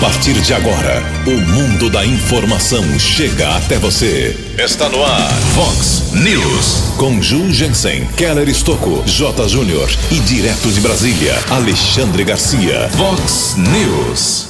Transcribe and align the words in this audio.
partir 0.00 0.34
de 0.40 0.52
agora, 0.52 1.02
o 1.26 1.30
mundo 1.30 1.88
da 1.90 2.04
informação 2.04 2.98
chega 2.98 3.56
até 3.56 3.78
você. 3.78 4.36
Está 4.58 4.88
no 4.88 5.02
ar, 5.02 5.30
Fox 5.54 6.12
News. 6.12 6.94
Com 6.96 7.20
Ju 7.20 7.52
Jensen, 7.52 8.06
Keller 8.16 8.48
Estocco, 8.48 9.02
J. 9.06 9.48
Júnior 9.48 9.88
e 10.10 10.18
direto 10.20 10.70
de 10.70 10.80
Brasília, 10.80 11.38
Alexandre 11.50 12.24
Garcia. 12.24 12.88
Fox 12.96 13.56
News. 13.56 14.48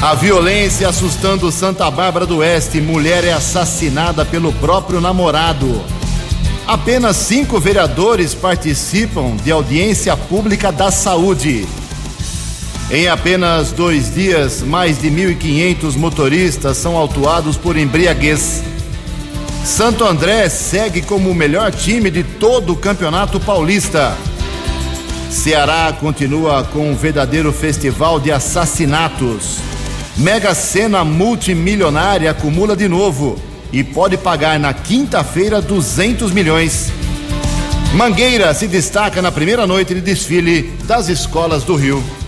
A 0.00 0.14
violência 0.14 0.88
assustando 0.88 1.52
Santa 1.52 1.90
Bárbara 1.90 2.24
do 2.26 2.38
Oeste. 2.38 2.80
Mulher 2.80 3.24
é 3.24 3.32
assassinada 3.32 4.24
pelo 4.24 4.52
próprio 4.54 5.00
namorado. 5.00 5.82
Apenas 6.66 7.16
cinco 7.16 7.60
vereadores 7.60 8.34
participam 8.34 9.36
de 9.36 9.50
audiência 9.50 10.16
pública 10.16 10.72
da 10.72 10.90
saúde. 10.90 11.66
Em 12.92 13.06
apenas 13.06 13.70
dois 13.70 14.12
dias, 14.12 14.62
mais 14.62 15.00
de 15.00 15.08
1.500 15.08 15.96
motoristas 15.96 16.76
são 16.76 16.96
autuados 16.96 17.56
por 17.56 17.76
embriaguez. 17.76 18.64
Santo 19.64 20.04
André 20.04 20.48
segue 20.48 21.00
como 21.00 21.30
o 21.30 21.34
melhor 21.34 21.70
time 21.70 22.10
de 22.10 22.24
todo 22.24 22.72
o 22.72 22.76
Campeonato 22.76 23.38
Paulista. 23.38 24.16
Ceará 25.30 25.96
continua 26.00 26.64
com 26.64 26.90
um 26.90 26.96
verdadeiro 26.96 27.52
festival 27.52 28.18
de 28.18 28.32
assassinatos. 28.32 29.58
Mega 30.16 30.52
Sena 30.52 31.04
multimilionária 31.04 32.32
acumula 32.32 32.74
de 32.74 32.88
novo 32.88 33.38
e 33.72 33.84
pode 33.84 34.16
pagar 34.16 34.58
na 34.58 34.74
quinta-feira 34.74 35.62
200 35.62 36.32
milhões. 36.32 36.90
Mangueira 37.94 38.52
se 38.52 38.66
destaca 38.66 39.22
na 39.22 39.30
primeira 39.30 39.64
noite 39.64 39.94
de 39.94 40.00
desfile 40.00 40.74
das 40.86 41.08
escolas 41.08 41.62
do 41.62 41.76
Rio. 41.76 42.19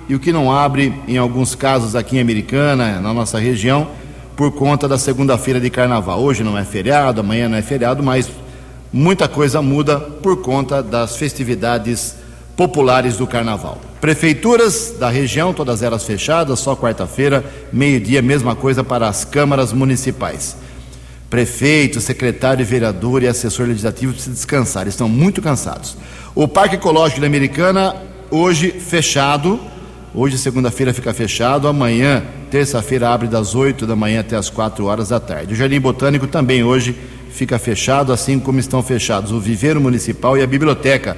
e 0.08 0.14
o 0.14 0.18
que 0.18 0.32
não 0.32 0.50
abre, 0.50 0.94
em 1.06 1.18
alguns 1.18 1.54
casos 1.54 1.94
aqui 1.94 2.16
em 2.16 2.20
Americana, 2.20 3.00
na 3.00 3.12
nossa 3.12 3.38
região, 3.38 3.88
por 4.34 4.52
conta 4.52 4.88
da 4.88 4.96
segunda-feira 4.96 5.60
de 5.60 5.68
carnaval. 5.68 6.20
Hoje 6.20 6.42
não 6.42 6.56
é 6.56 6.64
feriado, 6.64 7.20
amanhã 7.20 7.48
não 7.48 7.58
é 7.58 7.62
feriado, 7.62 8.02
mas 8.02 8.30
muita 8.92 9.28
coisa 9.28 9.60
muda 9.60 9.98
por 10.00 10.40
conta 10.40 10.82
das 10.82 11.16
festividades 11.16 12.16
populares 12.56 13.16
do 13.16 13.26
carnaval. 13.26 13.78
Prefeituras 14.00 14.94
da 14.98 15.08
região, 15.08 15.52
todas 15.52 15.82
elas 15.82 16.04
fechadas, 16.04 16.58
só 16.60 16.74
quarta-feira, 16.74 17.44
meio-dia, 17.72 18.22
mesma 18.22 18.54
coisa 18.54 18.82
para 18.82 19.08
as 19.08 19.24
câmaras 19.24 19.72
municipais. 19.72 20.56
Prefeito, 21.30 22.00
secretário, 22.00 22.64
vereador 22.64 23.22
e 23.22 23.26
assessor 23.26 23.66
legislativo 23.66 24.12
precisam 24.12 24.32
descansar, 24.32 24.88
estão 24.88 25.08
muito 25.08 25.42
cansados. 25.42 25.94
O 26.34 26.48
Parque 26.48 26.76
Ecológico 26.76 27.20
da 27.20 27.26
Americana, 27.26 27.94
hoje 28.30 28.70
fechado, 28.70 29.60
hoje 30.14 30.38
segunda-feira 30.38 30.94
fica 30.94 31.12
fechado, 31.12 31.68
amanhã, 31.68 32.22
terça-feira, 32.50 33.10
abre 33.10 33.28
das 33.28 33.54
8 33.54 33.86
da 33.86 33.94
manhã 33.94 34.20
até 34.20 34.36
as 34.36 34.48
4 34.48 34.86
horas 34.86 35.10
da 35.10 35.20
tarde. 35.20 35.52
O 35.52 35.56
Jardim 35.56 35.78
Botânico 35.78 36.26
também 36.26 36.64
hoje 36.64 36.96
fica 37.30 37.58
fechado, 37.58 38.10
assim 38.10 38.38
como 38.38 38.58
estão 38.58 38.82
fechados 38.82 39.30
o 39.30 39.38
Viveiro 39.38 39.82
Municipal 39.82 40.38
e 40.38 40.42
a 40.42 40.46
Biblioteca 40.46 41.14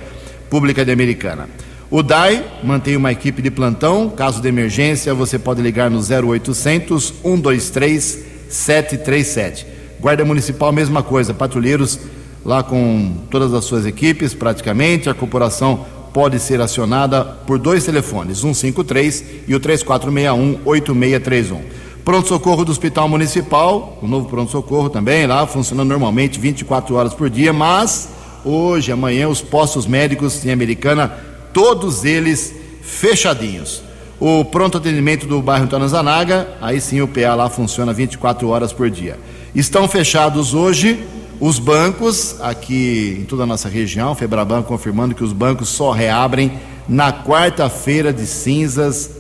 Pública 0.51 0.85
de 0.85 0.91
Americana. 0.91 1.49
O 1.89 2.03
DAI 2.03 2.45
mantém 2.65 2.97
uma 2.97 3.13
equipe 3.13 3.41
de 3.41 3.51
plantão, 3.51 4.11
caso 4.11 4.43
de 4.43 4.49
emergência, 4.49 5.15
você 5.15 5.39
pode 5.39 5.63
ligar 5.63 5.89
no 5.89 6.01
0800 6.01 7.15
123 7.23 8.19
737. 8.49 9.80
Guarda 10.01 10.25
Municipal, 10.25 10.73
mesma 10.73 11.03
coisa, 11.03 11.35
patrulheiros 11.35 11.99
lá 12.45 12.63
com 12.63 13.13
todas 13.31 13.53
as 13.53 13.67
suas 13.67 13.85
equipes, 13.85 14.33
praticamente. 14.33 15.11
A 15.11 15.15
corporação 15.15 15.85
pode 16.13 16.41
ser 16.41 16.61
acionada 16.61 17.25
por 17.25 17.59
dois 17.59 17.85
telefones, 17.85 18.39
153 18.39 19.25
e 19.47 19.55
o 19.55 19.61
3461-8631. 19.61 21.61
Pronto-socorro 22.05 22.65
do 22.65 22.73
Hospital 22.73 23.09
Municipal, 23.11 23.99
o 24.01 24.09
novo 24.09 24.27
pronto-socorro 24.27 24.89
também, 24.89 25.27
lá 25.27 25.47
funcionando 25.47 25.91
normalmente 25.91 26.41
24 26.41 26.95
horas 26.95 27.13
por 27.13 27.29
dia, 27.29 27.53
mas 27.53 28.09
hoje, 28.43 28.91
amanhã, 28.91 29.29
os 29.29 29.43
postos 29.43 29.87
médicos 29.87 30.43
em 30.47 30.51
Americana, 30.51 31.13
todos 31.53 32.07
eles 32.07 32.55
fechadinhos. 32.81 33.90
O 34.21 34.45
pronto 34.45 34.77
atendimento 34.77 35.27
do 35.27 35.41
bairro 35.41 35.67
Tanazanaga, 35.67 36.47
aí 36.61 36.79
sim 36.79 37.01
o 37.01 37.09
PA 37.09 37.35
lá 37.35 37.49
funciona 37.49 37.91
24 37.91 38.47
horas 38.49 38.71
por 38.71 38.91
dia. 38.91 39.19
Estão 39.55 39.89
fechados 39.89 40.53
hoje 40.53 41.03
os 41.41 41.59
bancos 41.59 42.37
aqui 42.43 43.17
em 43.19 43.25
toda 43.25 43.45
a 43.45 43.47
nossa 43.47 43.67
região, 43.67 44.15
Febraban 44.15 44.63
confirmando 44.63 45.15
que 45.15 45.25
os 45.25 45.33
bancos 45.33 45.71
só 45.71 45.91
reabrem 45.91 46.53
na 46.87 47.11
quarta-feira 47.11 48.13
de 48.13 48.27
cinzas 48.27 49.11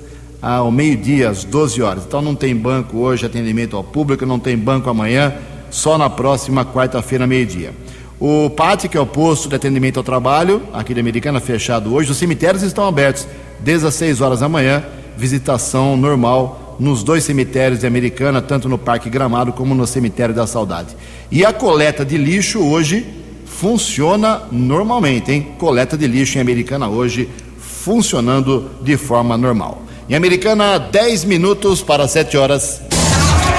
ao 0.43 0.71
meio-dia, 0.71 1.31
às 1.31 1.45
12 1.45 1.81
horas. 1.81 2.05
Então 2.07 2.21
não 2.21 2.35
tem 2.35 2.55
banco 2.55 2.99
hoje, 2.99 3.25
atendimento 3.25 3.79
ao 3.79 3.83
público, 3.83 4.27
não 4.27 4.39
tem 4.39 4.55
banco 4.55 4.91
amanhã, 4.91 5.33
só 5.71 5.97
na 5.97 6.11
próxima 6.11 6.63
quarta-feira, 6.63 7.27
meio-dia. 7.27 7.73
O 8.21 8.51
PAT, 8.51 8.87
que 8.87 8.99
é 8.99 9.01
o 9.01 9.07
posto 9.07 9.49
de 9.49 9.55
atendimento 9.55 9.97
ao 9.97 10.05
trabalho, 10.05 10.63
aqui 10.75 10.93
da 10.93 11.01
Americana, 11.01 11.41
fechado 11.41 11.95
hoje. 11.95 12.11
Os 12.11 12.19
cemitérios 12.19 12.63
estão 12.63 12.87
abertos 12.87 13.27
desde 13.63 13.87
as 13.87 13.95
6 13.95 14.21
horas 14.21 14.41
da 14.41 14.49
manhã, 14.49 14.83
visitação 15.17 15.97
normal 15.97 16.77
nos 16.81 17.03
dois 17.03 17.25
cemitérios 17.25 17.81
de 17.81 17.87
Americana, 17.87 18.41
tanto 18.41 18.69
no 18.69 18.79
Parque 18.79 19.11
Gramado 19.11 19.53
como 19.53 19.75
no 19.75 19.87
Cemitério 19.87 20.35
da 20.35 20.47
Saudade. 20.47 20.97
E 21.31 21.45
a 21.45 21.53
coleta 21.53 22.05
de 22.05 22.17
lixo 22.17 22.61
hoje 22.61 23.07
funciona 23.45 24.43
normalmente, 24.51 25.31
hein? 25.31 25.49
Coleta 25.59 25.97
de 25.97 26.07
lixo 26.07 26.39
em 26.39 26.41
Americana 26.41 26.89
hoje 26.89 27.29
funcionando 27.59 28.71
de 28.81 28.97
forma 28.97 29.37
normal. 29.37 29.83
Em 30.09 30.15
Americana, 30.15 30.79
10 30.79 31.25
minutos 31.25 31.83
para 31.83 32.09
7 32.09 32.37
horas. 32.37 32.81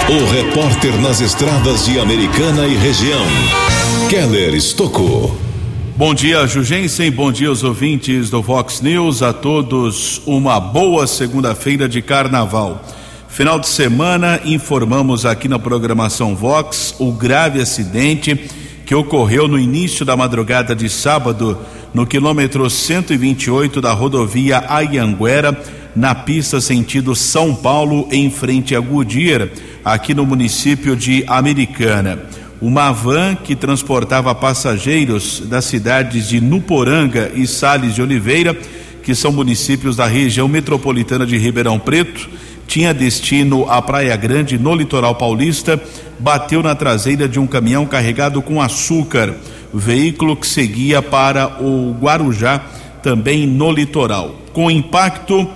O 0.10 0.32
repórter 0.32 1.00
nas 1.00 1.22
estradas 1.22 1.86
de 1.86 2.00
Americana 2.00 2.68
e 2.68 2.76
região, 2.76 3.26
Keller 4.10 4.54
Estocou. 4.54 5.51
Bom 6.02 6.16
dia, 6.16 6.48
Jugensen. 6.48 7.12
Bom 7.12 7.32
dia 7.32 7.50
aos 7.50 7.64
ouvintes 7.64 8.32
do 8.32 8.42
Vox 8.42 8.82
News. 8.82 9.22
A 9.22 9.32
todos 9.32 10.20
uma 10.26 10.60
boa 10.60 11.06
segunda-feira 11.06 11.88
de 11.88 12.02
carnaval. 12.02 12.84
Final 13.28 13.60
de 13.60 13.68
semana, 13.68 14.42
informamos 14.44 15.28
aqui 15.28 15.48
na 15.48 15.60
programação 15.60 16.36
Vox 16.36 16.96
o 16.98 17.12
grave 17.12 17.62
acidente 17.62 18.50
que 18.84 18.96
ocorreu 18.96 19.48
no 19.48 19.60
início 19.60 20.04
da 20.04 20.18
madrugada 20.18 20.76
de 20.76 20.90
sábado 20.90 21.56
no 21.94 22.08
quilômetro 22.08 22.68
128 22.68 23.80
da 23.80 23.94
rodovia 23.94 24.64
Ayanguera, 24.70 25.56
na 25.96 26.16
pista 26.16 26.60
sentido 26.60 27.16
São 27.16 27.54
Paulo, 27.54 28.08
em 28.12 28.32
frente 28.32 28.76
a 28.76 28.80
Goodyear, 28.80 29.50
aqui 29.86 30.16
no 30.16 30.26
município 30.26 30.96
de 30.96 31.24
Americana. 31.28 32.41
Uma 32.62 32.92
van 32.92 33.36
que 33.36 33.56
transportava 33.56 34.36
passageiros 34.36 35.42
das 35.48 35.66
cidades 35.66 36.30
de 36.30 36.40
Nuporanga 36.40 37.32
e 37.34 37.48
Sales 37.48 37.96
de 37.96 38.02
Oliveira, 38.04 38.56
que 39.02 39.16
são 39.16 39.32
municípios 39.32 39.96
da 39.96 40.06
região 40.06 40.48
metropolitana 40.48 41.26
de 41.26 41.38
Ribeirão 41.38 41.80
Preto, 41.80 42.30
tinha 42.68 42.94
destino 42.94 43.70
à 43.70 43.82
Praia 43.82 44.16
Grande, 44.16 44.60
no 44.60 44.76
litoral 44.76 45.16
paulista, 45.16 45.82
bateu 46.20 46.62
na 46.62 46.76
traseira 46.76 47.28
de 47.28 47.40
um 47.40 47.48
caminhão 47.48 47.86
carregado 47.86 48.42
com 48.44 48.62
açúcar, 48.62 49.34
veículo 49.74 50.36
que 50.36 50.48
seguia 50.48 51.02
para 51.02 51.62
o 51.62 51.96
Guarujá, 52.00 52.64
também 53.02 53.48
no 53.48 53.72
litoral. 53.72 54.36
Com 54.54 54.70
impacto, 54.70 55.48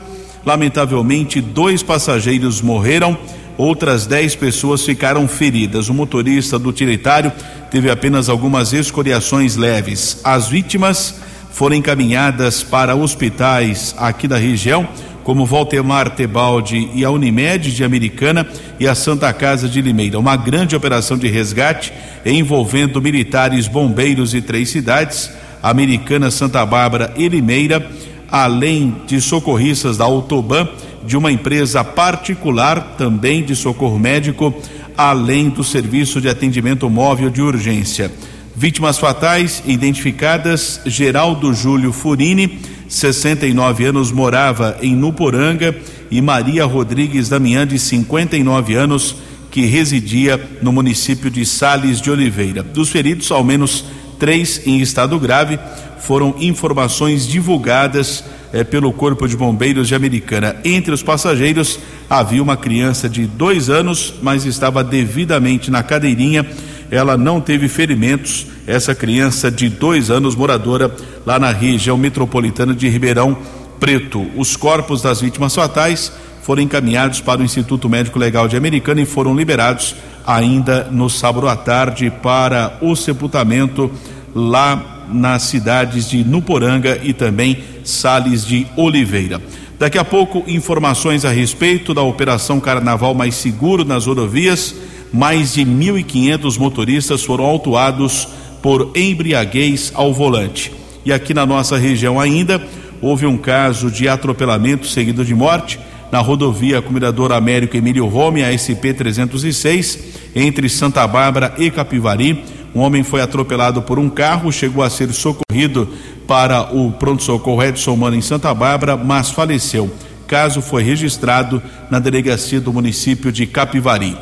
lamentavelmente, 0.44 1.40
dois 1.40 1.84
passageiros 1.84 2.62
morreram 2.62 3.16
outras 3.58 4.06
10 4.06 4.36
pessoas 4.36 4.84
ficaram 4.84 5.28
feridas. 5.28 5.90
O 5.90 5.94
motorista 5.94 6.60
do 6.60 6.70
utilitário 6.70 7.32
teve 7.72 7.90
apenas 7.90 8.30
algumas 8.30 8.74
escoriações 8.74 9.56
leves. 9.56 10.20
As 10.24 10.48
vítimas 10.48 11.16
foram 11.52 11.76
encaminhadas 11.76 12.64
para 12.64 12.96
hospitais 12.96 13.96
aqui 13.98 14.28
da 14.28 14.38
região, 14.38 14.88
como 15.24 15.46
Voltemar 15.46 16.12
Tebaldi 16.12 16.90
e 16.94 17.04
a 17.04 17.10
Unimed 17.10 17.74
de 17.74 17.84
Americana 17.84 18.46
e 18.80 18.88
a 18.88 18.94
Santa 18.94 19.32
Casa 19.34 19.68
de 19.68 19.82
Limeira. 19.82 20.20
Uma 20.20 20.36
grande 20.36 20.76
operação 20.76 21.18
de 21.18 21.28
resgate 21.28 21.92
envolvendo 22.26 23.02
militares, 23.02 23.68
bombeiros 23.68 24.34
e 24.34 24.42
três 24.42 24.70
cidades, 24.70 25.32
Americana, 25.64 26.30
Santa 26.30 26.64
Bárbara 26.64 27.12
e 27.18 27.28
Limeira, 27.28 27.90
além 28.30 28.96
de 29.08 29.20
socorristas 29.20 29.98
da 29.98 30.04
Autoban 30.04 30.68
de 31.06 31.16
uma 31.16 31.32
empresa 31.32 31.84
particular, 31.84 32.96
também 32.98 33.44
de 33.44 33.56
socorro 33.56 34.00
médico, 34.00 34.54
além 34.98 35.50
do 35.50 35.64
serviço 35.64 36.20
de 36.20 36.30
atendimento 36.30 36.90
móvel 36.90 37.30
de 37.30 37.42
urgência. 37.42 38.12
Vítimas 38.56 38.98
fatais 38.98 39.62
identificadas: 39.66 40.82
Geraldo 40.86 41.54
Júlio 41.54 41.92
Furini, 41.92 42.60
69 42.88 43.86
anos, 43.86 44.12
morava 44.12 44.78
em 44.82 44.96
Nuporanga, 44.96 45.76
e 46.10 46.22
Maria 46.22 46.66
Rodrigues 46.66 47.30
Damião, 47.30 47.66
de 47.66 47.78
59 47.78 48.76
anos, 48.76 49.16
que 49.52 49.66
residia 49.66 50.40
no 50.62 50.72
município 50.72 51.30
de 51.30 51.46
Sales 51.46 52.00
de 52.00 52.12
Oliveira. 52.12 52.64
Dos 52.64 52.90
feridos, 52.90 53.32
ao 53.32 53.44
menos 53.44 53.86
três 54.20 54.66
em 54.66 54.80
estado 54.80 55.20
grave, 55.20 55.60
foram 56.00 56.36
informações 56.40 57.28
divulgadas 57.28 58.24
é, 58.56 58.64
pelo 58.64 58.94
Corpo 58.94 59.28
de 59.28 59.36
Bombeiros 59.36 59.90
de 59.90 59.96
Americana. 59.96 60.56
Entre 60.64 60.94
os 60.94 61.04
passageiros 61.04 61.78
havia 62.10 62.42
uma 62.42 62.56
criança 62.56 63.10
de 63.10 63.26
dois 63.26 63.70
anos, 63.70 64.14
mas 64.22 64.46
estava 64.46 64.82
devidamente 64.82 65.70
na 65.70 65.84
cadeirinha. 65.84 66.46
Ela 66.90 67.18
não 67.18 67.42
teve 67.42 67.68
ferimentos. 67.68 68.48
Essa 68.66 68.96
criança 68.96 69.52
de 69.52 69.68
dois 69.68 70.10
anos, 70.10 70.36
moradora 70.36 70.90
lá 71.26 71.38
na 71.38 71.52
região 71.52 71.98
metropolitana 71.98 72.74
de 72.74 72.88
Ribeirão 72.88 73.38
Preto. 73.78 74.26
Os 74.38 74.56
corpos 74.56 75.02
das 75.02 75.20
vítimas 75.20 75.54
fatais 75.54 76.10
foram 76.42 76.62
encaminhados 76.62 77.20
para 77.20 77.42
o 77.42 77.44
Instituto 77.44 77.90
Médico 77.90 78.18
Legal 78.18 78.48
de 78.48 78.56
Americana 78.56 79.02
e 79.02 79.06
foram 79.06 79.36
liberados 79.36 79.98
ainda 80.26 80.88
no 80.90 81.10
sábado 81.10 81.50
à 81.50 81.58
tarde 81.58 82.10
para 82.24 82.78
o 82.82 82.96
sepultamento 82.96 83.92
lá 84.34 84.95
nas 85.10 85.44
cidades 85.44 86.10
de 86.10 86.24
Nuporanga 86.24 87.00
e 87.04 87.14
também 87.14 87.60
Sales 87.84 88.46
de 88.46 88.68
Oliveira. 88.76 89.42
Daqui 89.78 89.98
a 89.98 90.06
pouco, 90.06 90.44
informações 90.48 91.26
a 91.26 91.32
respeito 91.32 91.94
da 91.94 92.02
Operação 92.02 92.60
Carnaval 92.60 93.14
Mais 93.14 93.36
Seguro 93.36 93.84
nas 93.84 94.06
rodovias. 94.06 94.74
Mais 95.12 95.54
de 95.54 95.66
1.500 95.66 96.58
motoristas 96.58 97.24
foram 97.24 97.46
autuados 97.46 98.28
por 98.62 98.92
embriaguez 98.96 99.92
ao 99.94 100.14
volante. 100.14 100.72
E 101.06 101.14
aqui 101.14 101.34
na 101.34 101.46
nossa 101.46 101.78
região 101.78 102.20
ainda, 102.20 102.62
houve 103.02 103.26
um 103.26 103.38
caso 103.38 103.92
de 103.92 104.08
atropelamento 104.08 104.88
seguido 104.88 105.24
de 105.24 105.36
morte 105.36 105.80
na 106.12 106.20
rodovia 106.20 106.82
Comendador 106.82 107.32
Américo 107.32 107.76
Emílio 107.76 108.08
Rome, 108.08 108.44
a 108.44 108.58
SP 108.58 108.94
306, 108.94 110.00
entre 110.36 110.70
Santa 110.70 111.06
Bárbara 111.06 111.54
e 111.58 111.70
Capivari. 111.70 112.44
Um 112.76 112.82
homem 112.82 113.04
foi 113.04 113.22
atropelado 113.22 113.82
por 113.82 113.98
um 113.98 114.10
carro, 114.10 114.52
chegou 114.52 114.84
a 114.84 114.90
ser 114.90 115.14
socorrido 115.14 115.88
para 116.28 116.76
o 116.76 116.92
pronto-socorro 116.92 117.64
Edson 117.64 117.96
Mano 117.96 118.18
em 118.18 118.22
Santa 118.22 118.54
Bárbara, 118.54 118.98
mas 118.98 119.30
faleceu. 119.30 119.90
Caso 120.28 120.62
foi 120.62 120.84
registrado 120.84 121.64
na 121.90 122.00
delegacia 122.00 122.60
do 122.60 122.74
município 122.74 123.32
de 123.32 123.48
Capivari. 123.48 124.18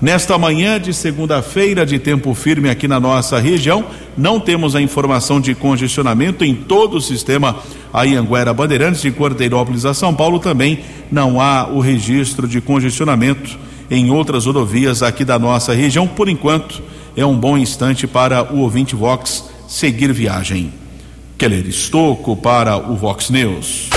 Nesta 0.00 0.38
manhã 0.38 0.80
de 0.80 0.94
segunda-feira, 0.94 1.84
de 1.84 1.98
tempo 1.98 2.32
firme 2.32 2.70
aqui 2.70 2.88
na 2.88 2.98
nossa 2.98 3.38
região, 3.38 3.84
não 4.16 4.40
temos 4.40 4.74
a 4.74 4.80
informação 4.80 5.38
de 5.38 5.54
congestionamento 5.54 6.44
em 6.44 6.54
todo 6.54 6.96
o 6.96 7.02
sistema 7.02 7.56
Anhanguera 7.92 8.54
Bandeirantes 8.54 9.02
de 9.02 9.10
Cordeirópolis 9.10 9.84
a 9.84 9.92
São 9.92 10.14
Paulo 10.14 10.38
também 10.38 10.80
não 11.10 11.40
há 11.40 11.68
o 11.68 11.80
registro 11.80 12.48
de 12.48 12.60
congestionamento 12.60 13.58
em 13.90 14.10
outras 14.10 14.46
rodovias 14.46 15.02
aqui 15.02 15.24
da 15.24 15.38
nossa 15.38 15.74
região 15.74 16.06
por 16.06 16.28
enquanto 16.28 16.80
é 17.18 17.26
um 17.26 17.36
bom 17.36 17.58
instante 17.58 18.06
para 18.06 18.54
o 18.54 18.60
ouvinte 18.60 18.94
Vox 18.94 19.46
seguir 19.66 20.12
viagem. 20.12 20.72
Keller 21.36 21.66
Estocco 21.66 22.36
para 22.36 22.76
o 22.76 22.94
Vox 22.94 23.28
News. 23.28 23.88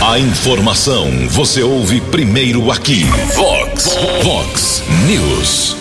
A 0.00 0.18
informação 0.18 1.06
você 1.28 1.62
ouve 1.62 2.00
primeiro 2.00 2.70
aqui. 2.70 3.04
Vox, 3.36 3.94
Vox 4.22 4.82
News. 5.06 5.76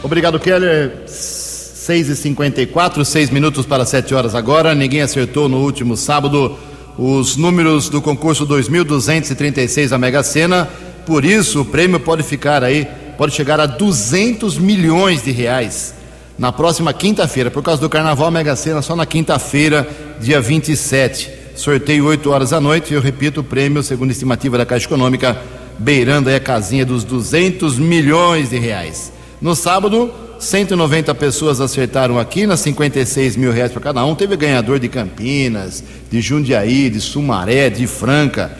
Obrigado, 0.00 0.38
Keller. 0.38 1.02
6 1.08 2.08
e 2.08 2.14
54 2.14 3.04
seis 3.04 3.30
minutos 3.30 3.66
para 3.66 3.84
7 3.84 4.14
horas 4.14 4.36
agora. 4.36 4.76
Ninguém 4.76 5.02
acertou 5.02 5.48
no 5.48 5.58
último 5.58 5.96
sábado 5.96 6.56
os 6.96 7.36
números 7.36 7.88
do 7.88 8.00
concurso 8.00 8.46
2236 8.46 9.90
da 9.90 9.98
Mega 9.98 10.22
Sena. 10.22 10.68
Por 11.04 11.24
isso, 11.24 11.62
o 11.62 11.64
prêmio 11.64 11.98
pode 11.98 12.22
ficar 12.22 12.62
aí, 12.62 12.86
pode 13.16 13.34
chegar 13.34 13.58
a 13.58 13.66
200 13.66 14.56
milhões 14.56 15.24
de 15.24 15.32
reais 15.32 15.97
na 16.38 16.52
próxima 16.52 16.92
quinta-feira. 16.92 17.50
Por 17.50 17.62
causa 17.62 17.80
do 17.80 17.88
carnaval, 17.88 18.30
Mega 18.30 18.54
Sena 18.54 18.80
só 18.80 18.94
na 18.94 19.04
quinta-feira, 19.04 19.88
dia 20.20 20.40
27. 20.40 21.30
Sorteio 21.56 22.06
8 22.06 22.30
horas 22.30 22.50
da 22.50 22.60
noite. 22.60 22.94
Eu 22.94 23.00
repito, 23.00 23.40
o 23.40 23.44
prêmio, 23.44 23.82
segundo 23.82 24.12
estimativa 24.12 24.56
da 24.56 24.64
Caixa 24.64 24.86
Econômica, 24.86 25.36
beirando 25.78 26.28
aí 26.28 26.36
a 26.36 26.40
casinha 26.40 26.86
dos 26.86 27.02
200 27.02 27.78
milhões 27.78 28.50
de 28.50 28.58
reais. 28.58 29.12
No 29.40 29.56
sábado, 29.56 30.12
190 30.38 31.12
pessoas 31.16 31.60
acertaram 31.60 32.18
aqui, 32.18 32.46
nas 32.46 32.60
56 32.60 33.36
mil 33.36 33.50
reais 33.50 33.72
para 33.72 33.80
cada 33.80 34.04
um. 34.04 34.14
Teve 34.14 34.36
ganhador 34.36 34.78
de 34.78 34.88
Campinas, 34.88 35.82
de 36.08 36.20
Jundiaí, 36.20 36.88
de 36.88 37.00
Sumaré, 37.00 37.68
de 37.68 37.86
Franca. 37.88 38.52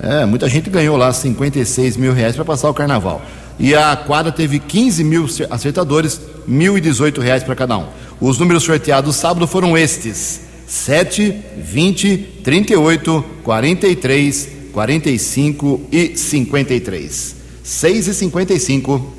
É, 0.00 0.24
muita 0.24 0.48
gente 0.48 0.70
ganhou 0.70 0.96
lá 0.96 1.12
56 1.12 1.96
mil 1.96 2.14
reais 2.14 2.34
para 2.34 2.44
passar 2.44 2.70
o 2.70 2.74
carnaval. 2.74 3.20
E 3.58 3.74
a 3.74 3.96
quadra 3.96 4.30
teve 4.30 4.58
15 4.58 5.02
mil 5.02 5.26
acertadores, 5.50 6.20
R$ 6.46 6.52
1.018 6.52 7.44
para 7.44 7.56
cada 7.56 7.76
um. 7.76 7.86
Os 8.20 8.38
números 8.38 8.62
sorteados 8.62 9.16
sábado 9.16 9.46
foram 9.46 9.76
estes: 9.76 10.42
7, 10.66 11.34
20, 11.56 12.16
38, 12.44 13.24
43, 13.42 14.48
45 14.72 15.80
e 15.90 16.16
53. 16.16 17.36
6 17.64 18.06
e 18.06 18.14
55. 18.14 19.14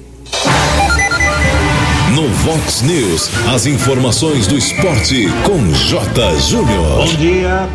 No 2.15 2.27
Vox 2.29 2.81
News, 2.81 3.29
as 3.53 3.65
informações 3.65 4.47
do 4.47 4.57
esporte 4.57 5.27
com 5.43 5.71
J. 5.73 6.39
Júnior. 6.39 7.05
Bom 7.05 7.15
dia. 7.15 7.69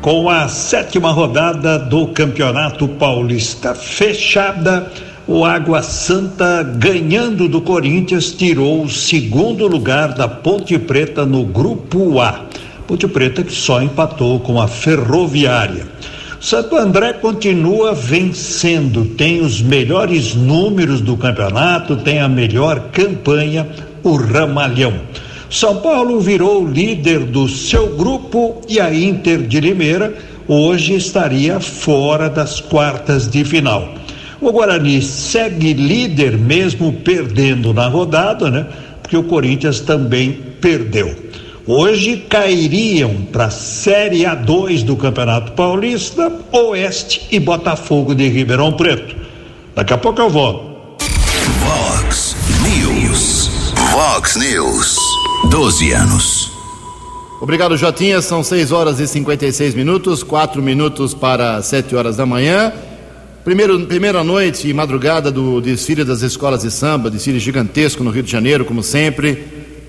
Com 0.00 0.28
a 0.28 0.48
sétima 0.48 1.12
rodada 1.12 1.78
do 1.78 2.08
Campeonato 2.08 2.88
Paulista 2.88 3.74
fechada 3.74 4.90
o 5.32 5.46
Água 5.46 5.82
Santa, 5.82 6.62
ganhando 6.62 7.48
do 7.48 7.62
Corinthians, 7.62 8.32
tirou 8.32 8.84
o 8.84 8.90
segundo 8.90 9.66
lugar 9.66 10.12
da 10.12 10.28
Ponte 10.28 10.78
Preta 10.78 11.24
no 11.24 11.42
Grupo 11.42 12.20
A. 12.20 12.44
Ponte 12.86 13.08
Preta 13.08 13.42
que 13.42 13.50
só 13.50 13.80
empatou 13.80 14.40
com 14.40 14.60
a 14.60 14.68
Ferroviária. 14.68 15.86
Santo 16.38 16.76
André 16.76 17.14
continua 17.14 17.94
vencendo, 17.94 19.06
tem 19.06 19.40
os 19.40 19.62
melhores 19.62 20.34
números 20.34 21.00
do 21.00 21.16
campeonato, 21.16 21.96
tem 21.96 22.20
a 22.20 22.28
melhor 22.28 22.90
campanha, 22.92 23.66
o 24.02 24.16
Ramalhão. 24.16 24.92
São 25.48 25.76
Paulo 25.76 26.20
virou 26.20 26.68
líder 26.68 27.20
do 27.20 27.48
seu 27.48 27.96
grupo 27.96 28.60
e 28.68 28.78
a 28.78 28.92
Inter 28.92 29.38
de 29.38 29.60
Limeira 29.60 30.12
hoje 30.46 30.94
estaria 30.94 31.58
fora 31.58 32.28
das 32.28 32.60
quartas 32.60 33.30
de 33.30 33.42
final. 33.46 34.01
O 34.42 34.50
Guarani 34.50 35.00
segue 35.00 35.72
líder 35.72 36.36
mesmo 36.36 36.92
perdendo 36.92 37.72
na 37.72 37.86
rodada, 37.86 38.50
né? 38.50 38.66
Porque 39.00 39.16
o 39.16 39.22
Corinthians 39.22 39.78
também 39.80 40.32
perdeu. 40.60 41.14
Hoje 41.64 42.16
cairiam 42.28 43.14
para 43.30 43.44
a 43.44 43.50
Série 43.50 44.22
A2 44.22 44.82
do 44.82 44.96
Campeonato 44.96 45.52
Paulista, 45.52 46.30
Oeste 46.50 47.28
e 47.30 47.38
Botafogo 47.38 48.16
de 48.16 48.28
Ribeirão 48.28 48.72
Preto. 48.72 49.14
Daqui 49.76 49.92
a 49.92 49.98
pouco 49.98 50.20
eu 50.20 50.28
volto. 50.28 50.72
Vox 51.60 52.36
News. 52.64 53.48
Vox 53.92 54.12
Vox 54.22 54.36
News. 54.36 54.96
12 55.50 55.92
anos. 55.92 56.50
Obrigado, 57.40 57.76
Jotinha. 57.76 58.20
São 58.20 58.42
6 58.42 58.72
horas 58.72 58.98
e 58.98 59.06
56 59.06 59.74
minutos, 59.74 60.24
4 60.24 60.60
minutos 60.60 61.14
para 61.14 61.62
7 61.62 61.94
horas 61.94 62.16
da 62.16 62.26
manhã. 62.26 62.72
Primeiro, 63.44 63.86
primeira 63.86 64.22
noite 64.22 64.68
e 64.68 64.72
madrugada 64.72 65.28
do 65.28 65.60
desfile 65.60 66.04
das 66.04 66.22
escolas 66.22 66.62
de 66.62 66.70
samba, 66.70 67.10
desfile 67.10 67.40
gigantesco 67.40 68.04
no 68.04 68.10
Rio 68.10 68.22
de 68.22 68.30
Janeiro, 68.30 68.64
como 68.64 68.84
sempre. 68.84 69.34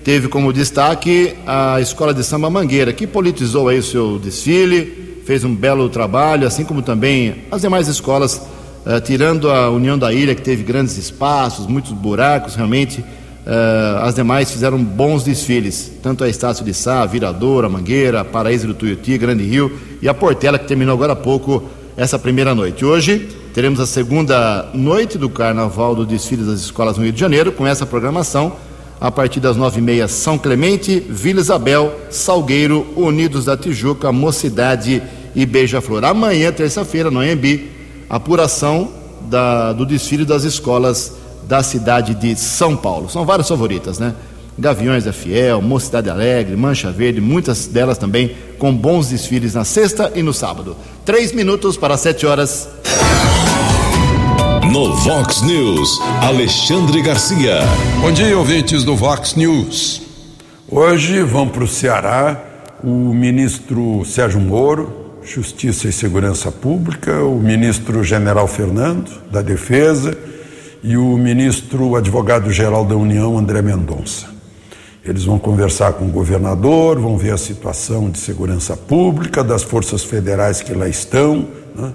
Teve 0.02 0.26
como 0.26 0.52
destaque 0.52 1.34
a 1.46 1.80
Escola 1.80 2.12
de 2.12 2.24
Samba 2.24 2.50
Mangueira, 2.50 2.92
que 2.92 3.06
politizou 3.06 3.68
aí 3.68 3.78
o 3.78 3.82
seu 3.82 4.18
desfile, 4.18 5.20
fez 5.24 5.44
um 5.44 5.54
belo 5.54 5.88
trabalho, 5.88 6.48
assim 6.48 6.64
como 6.64 6.82
também 6.82 7.44
as 7.48 7.62
demais 7.62 7.86
escolas, 7.86 8.38
uh, 8.84 9.00
tirando 9.04 9.48
a 9.48 9.70
União 9.70 9.96
da 9.96 10.12
Ilha, 10.12 10.34
que 10.34 10.42
teve 10.42 10.64
grandes 10.64 10.98
espaços, 10.98 11.68
muitos 11.68 11.92
buracos, 11.92 12.56
realmente. 12.56 13.00
Uh, 13.00 14.02
as 14.02 14.16
demais 14.16 14.50
fizeram 14.50 14.82
bons 14.82 15.22
desfiles, 15.22 15.92
tanto 16.02 16.24
a 16.24 16.28
Estácio 16.28 16.64
de 16.64 16.74
Sá, 16.74 17.06
Viradora, 17.06 17.68
Mangueira, 17.68 18.24
Paraíso 18.24 18.66
do 18.66 18.74
Tuiuti, 18.74 19.16
Grande 19.16 19.44
Rio 19.44 19.70
e 20.02 20.08
a 20.08 20.12
Portela, 20.12 20.58
que 20.58 20.66
terminou 20.66 20.94
agora 20.94 21.12
há 21.12 21.16
pouco 21.16 21.62
essa 21.96 22.18
primeira 22.18 22.52
noite. 22.52 22.84
Hoje 22.84 23.43
Teremos 23.54 23.78
a 23.78 23.86
segunda 23.86 24.68
noite 24.74 25.16
do 25.16 25.30
Carnaval 25.30 25.94
do 25.94 26.04
Desfile 26.04 26.42
das 26.42 26.58
Escolas 26.58 26.98
no 26.98 27.04
Rio 27.04 27.12
de 27.12 27.20
Janeiro, 27.20 27.52
com 27.52 27.64
essa 27.64 27.86
programação. 27.86 28.56
A 29.00 29.12
partir 29.12 29.38
das 29.38 29.56
nove 29.56 29.78
e 29.78 29.80
meia, 29.80 30.08
São 30.08 30.36
Clemente, 30.36 30.98
Vila 30.98 31.38
Isabel, 31.38 31.94
Salgueiro, 32.10 32.84
Unidos 32.96 33.44
da 33.44 33.56
Tijuca, 33.56 34.10
Mocidade 34.10 35.00
e 35.36 35.46
Beija-Flor. 35.46 36.04
Amanhã, 36.04 36.50
terça-feira, 36.50 37.12
no 37.12 37.20
Anhembi, 37.20 37.70
apuração 38.10 38.90
da, 39.30 39.72
do 39.72 39.86
desfile 39.86 40.24
das 40.24 40.42
escolas 40.42 41.12
da 41.44 41.62
cidade 41.62 42.12
de 42.16 42.34
São 42.34 42.76
Paulo. 42.76 43.08
São 43.08 43.24
várias 43.24 43.48
favoritas, 43.48 44.00
né? 44.00 44.16
Gaviões 44.58 45.04
da 45.04 45.12
Fiel, 45.12 45.62
Mocidade 45.62 46.10
Alegre, 46.10 46.56
Mancha 46.56 46.90
Verde, 46.90 47.20
muitas 47.20 47.68
delas 47.68 47.98
também 47.98 48.34
com 48.58 48.74
bons 48.74 49.10
desfiles 49.10 49.54
na 49.54 49.64
sexta 49.64 50.10
e 50.12 50.24
no 50.24 50.32
sábado. 50.32 50.76
Três 51.04 51.32
minutos 51.32 51.76
para 51.76 51.96
sete 51.96 52.26
horas. 52.26 52.68
No 54.74 54.92
Vox 54.92 55.40
News, 55.42 56.00
Alexandre 56.20 57.00
Garcia. 57.00 57.60
Bom 58.00 58.10
dia, 58.10 58.36
ouvintes 58.36 58.82
do 58.82 58.96
Vox 58.96 59.36
News. 59.36 60.02
Hoje 60.68 61.22
vão 61.22 61.48
para 61.48 61.62
o 61.62 61.68
Ceará 61.68 62.42
o 62.82 63.14
ministro 63.14 64.04
Sérgio 64.04 64.40
Moro, 64.40 64.92
Justiça 65.22 65.86
e 65.86 65.92
Segurança 65.92 66.50
Pública, 66.50 67.22
o 67.22 67.38
ministro 67.38 68.02
General 68.02 68.48
Fernando, 68.48 69.12
da 69.30 69.42
Defesa, 69.42 70.18
e 70.82 70.96
o 70.96 71.16
ministro 71.16 71.94
Advogado-Geral 71.94 72.84
da 72.84 72.96
União, 72.96 73.38
André 73.38 73.62
Mendonça. 73.62 74.26
Eles 75.04 75.22
vão 75.22 75.38
conversar 75.38 75.92
com 75.92 76.06
o 76.06 76.10
governador, 76.10 76.98
vão 76.98 77.16
ver 77.16 77.34
a 77.34 77.38
situação 77.38 78.10
de 78.10 78.18
segurança 78.18 78.76
pública, 78.76 79.44
das 79.44 79.62
forças 79.62 80.02
federais 80.02 80.62
que 80.62 80.74
lá 80.74 80.88
estão. 80.88 81.46
Né? 81.76 81.92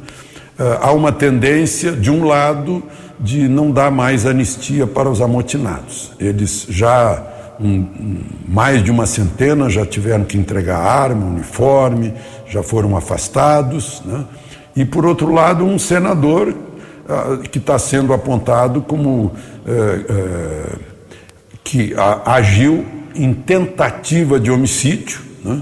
Eh, 0.60 0.78
há 0.82 0.92
uma 0.92 1.10
tendência, 1.10 1.94
de 1.94 2.12
um 2.12 2.26
lado, 2.26 2.84
de 3.18 3.48
não 3.48 3.72
dar 3.72 3.90
mais 3.90 4.26
anistia 4.26 4.86
para 4.86 5.10
os 5.10 5.22
amotinados. 5.22 6.12
Eles 6.20 6.66
já, 6.68 7.24
um, 7.62 7.86
mais 8.46 8.84
de 8.84 8.92
uma 8.92 9.06
centena, 9.06 9.70
já 9.70 9.86
tiveram 9.86 10.26
que 10.26 10.38
entregar 10.38 10.80
arma, 10.80 11.26
uniforme, 11.26 12.14
já 12.46 12.62
foram 12.62 12.98
afastados. 12.98 14.02
Né? 14.04 14.26
E, 14.76 14.84
por 14.84 15.06
outro 15.06 15.34
lado, 15.34 15.64
um 15.64 15.80
senador 15.80 16.50
uh, 16.50 17.38
que 17.50 17.58
está 17.58 17.80
sendo 17.80 18.12
apontado 18.12 18.82
como 18.82 19.28
uh, 19.28 19.32
uh, 19.66 20.80
que 21.64 21.94
agiu 22.26 22.86
em 23.16 23.34
tentativa 23.34 24.40
de 24.40 24.52
homicídio 24.52 25.30
né? 25.44 25.62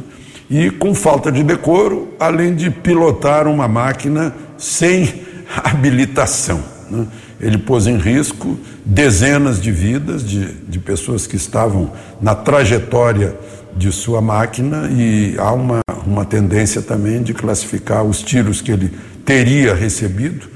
E 0.50 0.70
com 0.70 0.94
falta 0.96 1.32
de 1.32 1.44
decoro, 1.44 2.14
além 2.20 2.56
de 2.56 2.70
pilotar 2.72 3.48
uma 3.48 3.68
máquina 3.68 4.34
sem 4.58 5.22
habilitação. 5.64 6.64
Né? 6.90 7.06
Ele 7.40 7.58
pôs 7.58 7.86
em 7.86 7.98
risco 7.98 8.58
dezenas 8.84 9.62
de 9.62 9.72
vidas 9.72 10.24
de, 10.28 10.54
de 10.54 10.80
pessoas 10.80 11.28
que 11.28 11.36
estavam 11.36 11.92
na 12.22 12.34
trajetória 12.34 13.36
de 13.76 13.92
sua 13.92 14.22
máquina 14.22 14.90
e 14.92 15.36
há 15.38 15.52
uma, 15.52 15.82
uma 16.06 16.26
tendência 16.26 16.82
também 16.82 17.22
de 17.22 17.34
classificar 17.34 18.04
os 18.04 18.24
tiros 18.24 18.62
que 18.62 18.72
ele 18.72 18.92
teria 19.24 19.76
recebido 19.76 20.48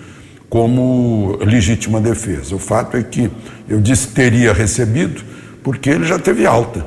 como 0.50 1.38
legítima 1.42 2.02
defesa. 2.02 2.56
O 2.56 2.60
fato 2.60 2.98
é 2.98 3.04
que 3.04 3.30
eu 3.70 3.80
disse 3.80 4.08
teria 4.08 4.52
recebido 4.52 5.22
porque 5.62 5.90
ele 5.90 6.06
já 6.06 6.18
teve 6.18 6.46
alta. 6.46 6.86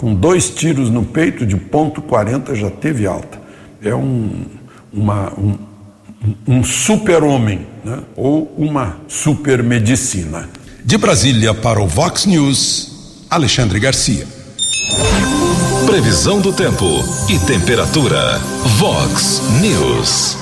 Com 0.00 0.14
dois 0.14 0.48
tiros 0.48 0.88
no 0.88 1.04
peito 1.04 1.44
de 1.44 1.58
ponto 1.58 2.00
40 2.00 2.54
já 2.54 2.70
teve 2.70 3.06
alta. 3.06 3.38
É 3.82 3.94
um, 3.94 4.46
uma, 4.90 5.30
um, 5.38 5.58
um 6.48 6.64
super-homem 6.64 7.66
né? 7.84 7.98
ou 8.16 8.50
uma 8.56 8.96
super-medicina. 9.06 10.48
De 10.82 10.96
Brasília 10.96 11.52
para 11.52 11.82
o 11.82 11.86
Vox 11.86 12.24
News, 12.24 13.26
Alexandre 13.28 13.78
Garcia. 13.78 14.26
Previsão 15.84 16.40
do 16.40 16.50
tempo 16.50 16.86
e 17.28 17.38
temperatura. 17.40 18.38
Vox 18.78 19.42
News. 19.60 20.38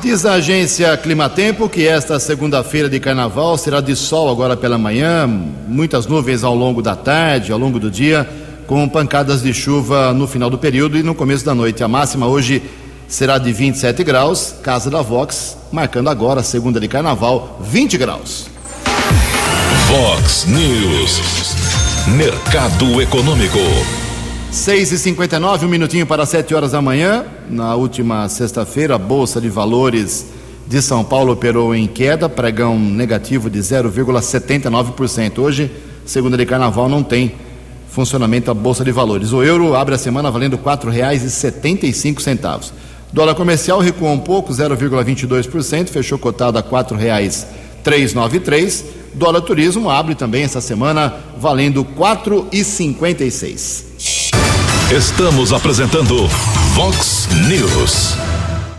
Diz 0.00 0.24
a 0.24 0.34
agência 0.34 0.96
Climatempo 0.96 1.68
que 1.68 1.86
esta 1.86 2.18
segunda-feira 2.18 2.88
de 2.88 2.98
carnaval 2.98 3.58
será 3.58 3.82
de 3.82 3.94
sol 3.94 4.30
agora 4.30 4.56
pela 4.56 4.78
manhã, 4.78 5.26
muitas 5.68 6.06
nuvens 6.06 6.42
ao 6.42 6.54
longo 6.54 6.80
da 6.80 6.96
tarde, 6.96 7.52
ao 7.52 7.58
longo 7.58 7.78
do 7.78 7.90
dia, 7.90 8.26
com 8.66 8.88
pancadas 8.88 9.42
de 9.42 9.54
chuva 9.54 10.12
no 10.12 10.26
final 10.26 10.50
do 10.50 10.58
período 10.58 10.98
e 10.98 11.02
no 11.02 11.14
começo 11.14 11.44
da 11.44 11.54
noite. 11.54 11.84
A 11.84 11.88
máxima 11.88 12.26
hoje 12.26 12.62
será 13.06 13.38
de 13.38 13.52
27 13.52 14.02
graus, 14.02 14.54
Casa 14.62 14.90
da 14.90 15.00
Vox, 15.00 15.56
marcando 15.70 16.10
agora, 16.10 16.42
segunda 16.42 16.80
de 16.80 16.88
carnaval, 16.88 17.58
20 17.62 17.96
graus. 17.96 18.48
Vox 19.88 20.46
News. 20.46 21.20
Mercado 22.16 23.00
Econômico. 23.00 23.58
6 24.50 24.92
e 24.92 24.98
59 24.98 25.66
um 25.66 25.68
minutinho 25.68 26.06
para 26.06 26.26
7 26.26 26.54
horas 26.54 26.72
da 26.72 26.82
manhã. 26.82 27.24
Na 27.48 27.74
última 27.74 28.28
sexta-feira, 28.28 28.94
a 28.96 28.98
Bolsa 28.98 29.40
de 29.40 29.48
Valores 29.48 30.26
de 30.66 30.82
São 30.82 31.04
Paulo 31.04 31.32
operou 31.32 31.74
em 31.74 31.86
queda, 31.86 32.28
pregão 32.28 32.78
negativo 32.78 33.48
de 33.48 33.60
0,79%. 33.60 35.38
Hoje, 35.38 35.70
segunda 36.04 36.36
de 36.36 36.44
carnaval, 36.44 36.88
não 36.88 37.02
tem 37.02 37.34
funcionamento 37.96 38.50
a 38.50 38.54
Bolsa 38.54 38.84
de 38.84 38.92
Valores. 38.92 39.32
O 39.32 39.42
euro 39.42 39.74
abre 39.74 39.94
a 39.94 39.98
semana 39.98 40.30
valendo 40.30 40.56
R$ 40.56 40.62
4,75. 40.62 42.72
Dólar 43.10 43.34
comercial 43.34 43.80
recuou 43.80 44.12
um 44.12 44.18
pouco, 44.18 44.52
0,22%, 44.52 45.88
fechou 45.88 46.18
cotado 46.18 46.58
a 46.58 46.60
R$ 46.60 46.68
4,393. 46.68 48.84
Dólar 49.14 49.40
turismo 49.40 49.88
abre 49.88 50.14
também 50.14 50.42
essa 50.42 50.60
semana 50.60 51.14
valendo 51.38 51.80
R$ 51.80 51.88
4,56. 51.96 53.86
Estamos 54.94 55.54
apresentando 55.54 56.28
Vox 56.74 57.26
News. 57.48 58.14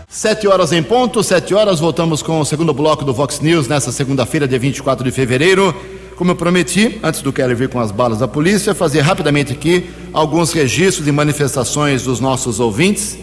Sete 0.06 0.46
horas 0.46 0.70
em 0.70 0.82
ponto, 0.82 1.24
sete 1.24 1.54
horas, 1.54 1.80
voltamos 1.80 2.22
com 2.22 2.40
o 2.40 2.44
segundo 2.44 2.72
bloco 2.72 3.04
do 3.04 3.12
Vox 3.12 3.40
News 3.40 3.66
nessa 3.66 3.90
segunda-feira, 3.90 4.46
dia 4.46 4.60
24 4.60 5.04
de 5.04 5.10
fevereiro. 5.10 5.74
Como 6.18 6.32
eu 6.32 6.34
prometi, 6.34 6.98
antes 7.00 7.22
do 7.22 7.32
Kelly 7.32 7.54
vir 7.54 7.68
com 7.68 7.78
as 7.78 7.92
balas 7.92 8.18
da 8.18 8.26
polícia, 8.26 8.74
fazer 8.74 9.02
rapidamente 9.02 9.52
aqui 9.52 9.88
alguns 10.12 10.52
registros 10.52 11.04
de 11.04 11.12
manifestações 11.12 12.02
dos 12.02 12.18
nossos 12.18 12.58
ouvintes. 12.58 13.16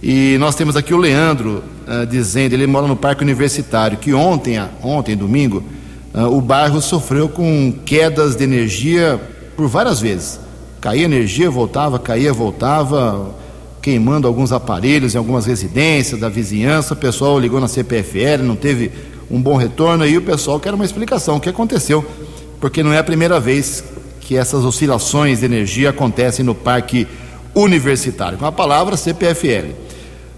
E 0.00 0.36
nós 0.38 0.54
temos 0.54 0.76
aqui 0.76 0.94
o 0.94 0.96
Leandro 0.96 1.64
uh, 1.88 2.06
dizendo, 2.06 2.52
ele 2.52 2.68
mora 2.68 2.86
no 2.86 2.94
Parque 2.94 3.24
Universitário, 3.24 3.98
que 3.98 4.14
ontem, 4.14 4.62
ontem 4.80 5.16
domingo, 5.16 5.64
uh, 6.14 6.26
o 6.26 6.40
bairro 6.40 6.80
sofreu 6.80 7.28
com 7.28 7.74
quedas 7.84 8.36
de 8.36 8.44
energia 8.44 9.20
por 9.56 9.66
várias 9.66 9.98
vezes. 9.98 10.38
Caía 10.80 11.06
energia, 11.06 11.50
voltava, 11.50 11.98
caía, 11.98 12.32
voltava, 12.32 13.34
queimando 13.82 14.28
alguns 14.28 14.52
aparelhos 14.52 15.16
em 15.16 15.18
algumas 15.18 15.46
residências 15.46 16.20
da 16.20 16.28
vizinhança. 16.28 16.94
O 16.94 16.96
pessoal 16.96 17.40
ligou 17.40 17.60
na 17.60 17.66
CPFL, 17.66 18.44
não 18.44 18.54
teve 18.54 18.92
um 19.30 19.40
bom 19.40 19.56
retorno 19.56 20.04
e 20.04 20.16
o 20.16 20.22
pessoal 20.22 20.58
quer 20.58 20.74
uma 20.74 20.84
explicação. 20.84 21.36
O 21.36 21.40
que 21.40 21.48
aconteceu? 21.48 22.04
Porque 22.60 22.82
não 22.82 22.92
é 22.92 22.98
a 22.98 23.04
primeira 23.04 23.38
vez 23.38 23.84
que 24.20 24.36
essas 24.36 24.64
oscilações 24.64 25.40
de 25.40 25.44
energia 25.44 25.90
acontecem 25.90 26.44
no 26.44 26.54
Parque 26.54 27.06
Universitário. 27.54 28.38
Com 28.38 28.46
a 28.46 28.52
palavra 28.52 28.96
CPFL. 28.96 29.70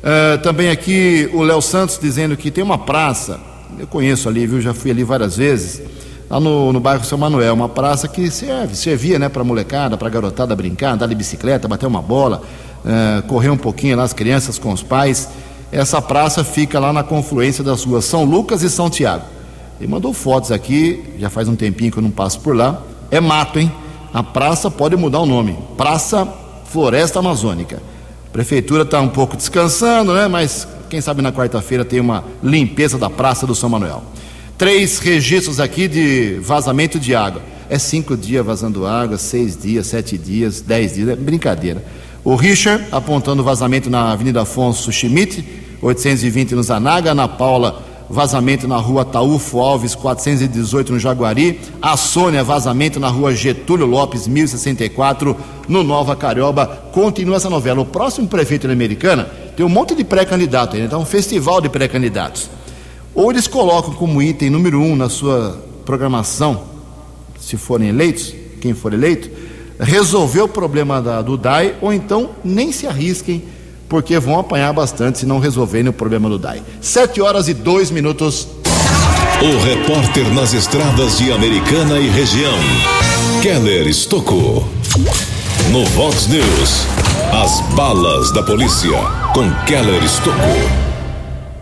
Uh, 0.03 0.39
também 0.43 0.69
aqui 0.69 1.31
o 1.33 1.43
Léo 1.43 1.63
Santos 1.63 1.99
dizendo 2.01 2.37
que 2.37 2.51
tem 2.51 2.63
uma 2.63 2.79
praça, 2.79 3.41
eu 3.79 3.87
conheço 3.87 4.29
ali, 4.29 4.47
viu? 4.47 4.61
Já 4.61 4.75
fui 4.75 4.91
ali 4.91 5.05
várias 5.05 5.37
vezes, 5.37 5.81
lá 6.29 6.41
no, 6.41 6.73
no 6.73 6.81
bairro 6.81 7.05
São 7.05 7.17
Manuel, 7.17 7.55
uma 7.55 7.69
praça 7.69 8.09
que 8.09 8.29
serve, 8.31 8.75
servia 8.75 9.19
né, 9.19 9.29
para 9.29 9.45
molecada, 9.45 9.97
para 9.97 10.09
garotada 10.09 10.57
brincar, 10.57 10.95
andar 10.95 11.07
de 11.07 11.15
bicicleta, 11.15 11.69
bater 11.69 11.87
uma 11.87 12.03
bola, 12.03 12.43
uh, 12.85 13.23
correr 13.29 13.51
um 13.51 13.57
pouquinho 13.57 13.97
lá, 13.97 14.03
as 14.03 14.13
crianças 14.13 14.59
com 14.59 14.73
os 14.73 14.83
pais. 14.83 15.29
Essa 15.73 16.03
praça 16.03 16.45
fica 16.45 16.79
lá 16.79 16.93
na 16.93 17.03
confluência 17.03 17.65
das 17.65 17.83
ruas 17.83 18.05
São 18.05 18.25
Lucas 18.25 18.63
e 18.63 18.69
São 18.69 18.91
Tiago. 18.91 19.25
Ele 19.81 19.91
mandou 19.91 20.13
fotos 20.13 20.53
aqui, 20.53 21.03
já 21.19 21.31
faz 21.31 21.49
um 21.49 21.57
tempinho 21.57 21.91
que 21.91 21.97
eu 21.99 22.03
não 22.03 22.11
passo 22.11 22.39
por 22.41 22.55
lá. 22.55 22.83
É 23.11 23.21
mato, 23.21 23.59
hein? 23.59 23.73
A 24.13 24.23
praça 24.23 24.71
pode 24.71 24.95
mudar 24.97 25.21
o 25.21 25.27
nome. 25.27 25.59
Praça 25.77 26.29
Floresta 26.67 27.21
Amazônica. 27.21 27.83
A 28.29 28.31
prefeitura 28.31 28.83
está 28.83 29.01
um 29.01 29.09
pouco 29.09 29.35
descansando, 29.35 30.13
né? 30.13 30.29
Mas 30.29 30.69
quem 30.91 31.01
sabe 31.01 31.23
na 31.23 31.33
quarta-feira 31.33 31.87
tem 31.87 32.01
uma 32.01 32.23
limpeza 32.43 32.99
da 32.99 33.09
Praça 33.09 33.47
do 33.47 33.55
São 33.55 33.71
Manuel. 33.71 34.03
Três 34.59 34.99
registros 34.99 35.59
aqui 35.59 35.89
de 35.89 36.39
vazamento 36.43 37.01
de 37.01 37.15
água. 37.15 37.41
É 37.71 37.79
cinco 37.79 38.15
dias 38.15 38.45
vazando 38.45 38.87
água, 38.87 39.17
seis 39.17 39.57
dias, 39.57 39.87
sete 39.87 40.19
dias, 40.19 40.61
dez 40.61 40.95
dias, 40.95 41.09
é 41.09 41.17
brincadeira. 41.17 41.83
O 42.23 42.37
Richard 42.37 42.85
apontando 42.93 43.43
vazamento 43.43 43.89
na 43.89 44.13
Avenida 44.13 44.43
Afonso 44.43 44.93
Schmidt, 44.93 45.62
820 45.83 46.55
no 46.55 46.63
Zanaga, 46.63 47.11
Ana 47.11 47.29
Paula 47.29 47.93
vazamento 48.13 48.69
na 48.69 48.77
rua 48.77 49.07
Taúfo 49.07 49.59
Alves, 49.59 49.95
418 49.95 50.93
no 50.93 50.99
Jaguari. 50.99 51.59
A 51.81 51.97
Sônia, 51.97 52.45
vazamento 52.45 53.01
na 53.01 53.09
rua 53.09 53.35
Getúlio 53.35 53.87
Lopes, 53.87 54.29
1064, 54.29 55.35
no 55.67 55.83
Nova 55.83 56.15
Carioba. 56.15 56.67
Continua 56.93 57.37
essa 57.37 57.49
novela. 57.49 57.81
O 57.81 57.87
próximo 57.87 58.29
prefeito 58.29 58.67
da 58.67 58.73
Americana 58.75 59.25
tem 59.57 59.65
um 59.65 59.71
monte 59.71 59.95
de 59.95 60.05
pré-candidato 60.05 60.77
aí, 60.77 60.83
então 60.83 61.01
um 61.01 61.07
festival 61.07 61.63
de 61.63 61.71
pré-candidatos. 61.71 62.51
Ou 63.15 63.31
eles 63.31 63.47
colocam 63.47 63.95
como 63.95 64.21
item 64.23 64.51
número 64.51 64.79
um 64.81 64.95
na 64.95 65.09
sua 65.09 65.59
programação, 65.87 66.65
se 67.41 67.57
forem 67.57 67.89
eleitos, 67.89 68.35
quem 68.61 68.75
for 68.75 68.93
eleito, 68.93 69.31
resolver 69.81 70.43
o 70.43 70.49
problema 70.49 71.01
da, 71.01 71.23
do 71.23 71.37
DAI, 71.37 71.77
ou 71.81 71.93
então 71.93 72.31
nem 72.45 72.73
se 72.73 72.87
arrisquem 72.87 73.43
porque 73.93 74.19
vão 74.19 74.41
apanhar 74.41 74.73
bastante 74.73 75.19
se 75.19 75.27
não 75.27 75.39
resolverem 75.39 75.91
o 75.91 75.93
problema 75.93 76.27
do 76.27 76.39
DAI. 76.39 76.63
Sete 76.81 77.21
horas 77.21 77.47
e 77.47 77.53
dois 77.53 77.91
minutos. 77.91 78.49
O 79.43 79.63
repórter 79.67 80.33
nas 80.33 80.55
estradas 80.55 81.19
de 81.19 81.31
Americana 81.31 81.99
e 81.99 82.09
região, 82.09 82.57
Keller 83.43 83.87
Estocou. 83.87 84.67
No 85.71 85.85
Vox 85.85 86.27
News, 86.27 86.87
as 87.35 87.61
balas 87.75 88.33
da 88.33 88.43
polícia 88.43 88.97
com 89.35 89.51
Keller 89.67 90.03
Estocou. 90.03 90.71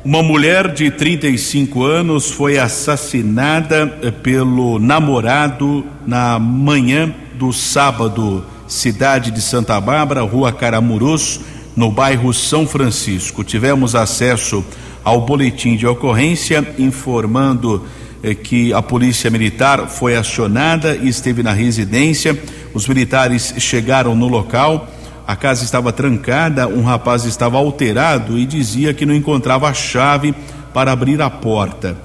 Uma 0.05 0.23
mulher 0.23 0.73
de 0.73 0.89
35 0.89 1.83
anos 1.83 2.31
foi 2.31 2.59
assassinada 2.59 3.93
eh, 4.03 4.13
pelo 4.13 4.79
namorado 4.79 5.85
na 6.07 6.39
manhã 6.39 7.13
do 7.35 7.53
sábado, 7.53 8.45
cidade 8.69 9.33
de 9.33 9.43
Santa 9.43 9.81
Bárbara, 9.81 10.23
rua 10.23 10.53
Caramurus 10.53 11.41
no 11.77 11.91
bairro 11.91 12.33
São 12.33 12.67
Francisco. 12.67 13.45
Tivemos 13.45 13.95
acesso 13.95 14.65
ao 15.05 15.21
boletim 15.23 15.77
de 15.77 15.87
ocorrência 15.87 16.75
informando 16.79 17.85
eh, 18.23 18.35
que 18.35 18.73
a 18.73 18.83
polícia 18.83 19.31
militar 19.31 19.89
foi 19.89 20.17
acionada 20.17 20.95
e 20.97 21.09
esteve 21.09 21.43
na 21.43 21.53
residência. 21.53 22.39
Os 22.75 22.87
militares 22.87 23.55
chegaram 23.59 24.15
no 24.15 24.29
local. 24.29 24.89
A 25.27 25.37
casa 25.37 25.65
estava 25.65 25.93
trancada, 25.93 26.67
um 26.67 26.83
rapaz 26.83 27.25
estava 27.25 27.57
alterado 27.57 28.37
e 28.37 28.45
dizia 28.45 28.93
que 28.93 29.07
não 29.07 29.15
encontrava 29.15 29.69
a 29.69 29.75
chave 29.75 30.35
para 30.75 30.93
abrir 30.93 31.23
a 31.23 31.31
porta. 31.31 31.97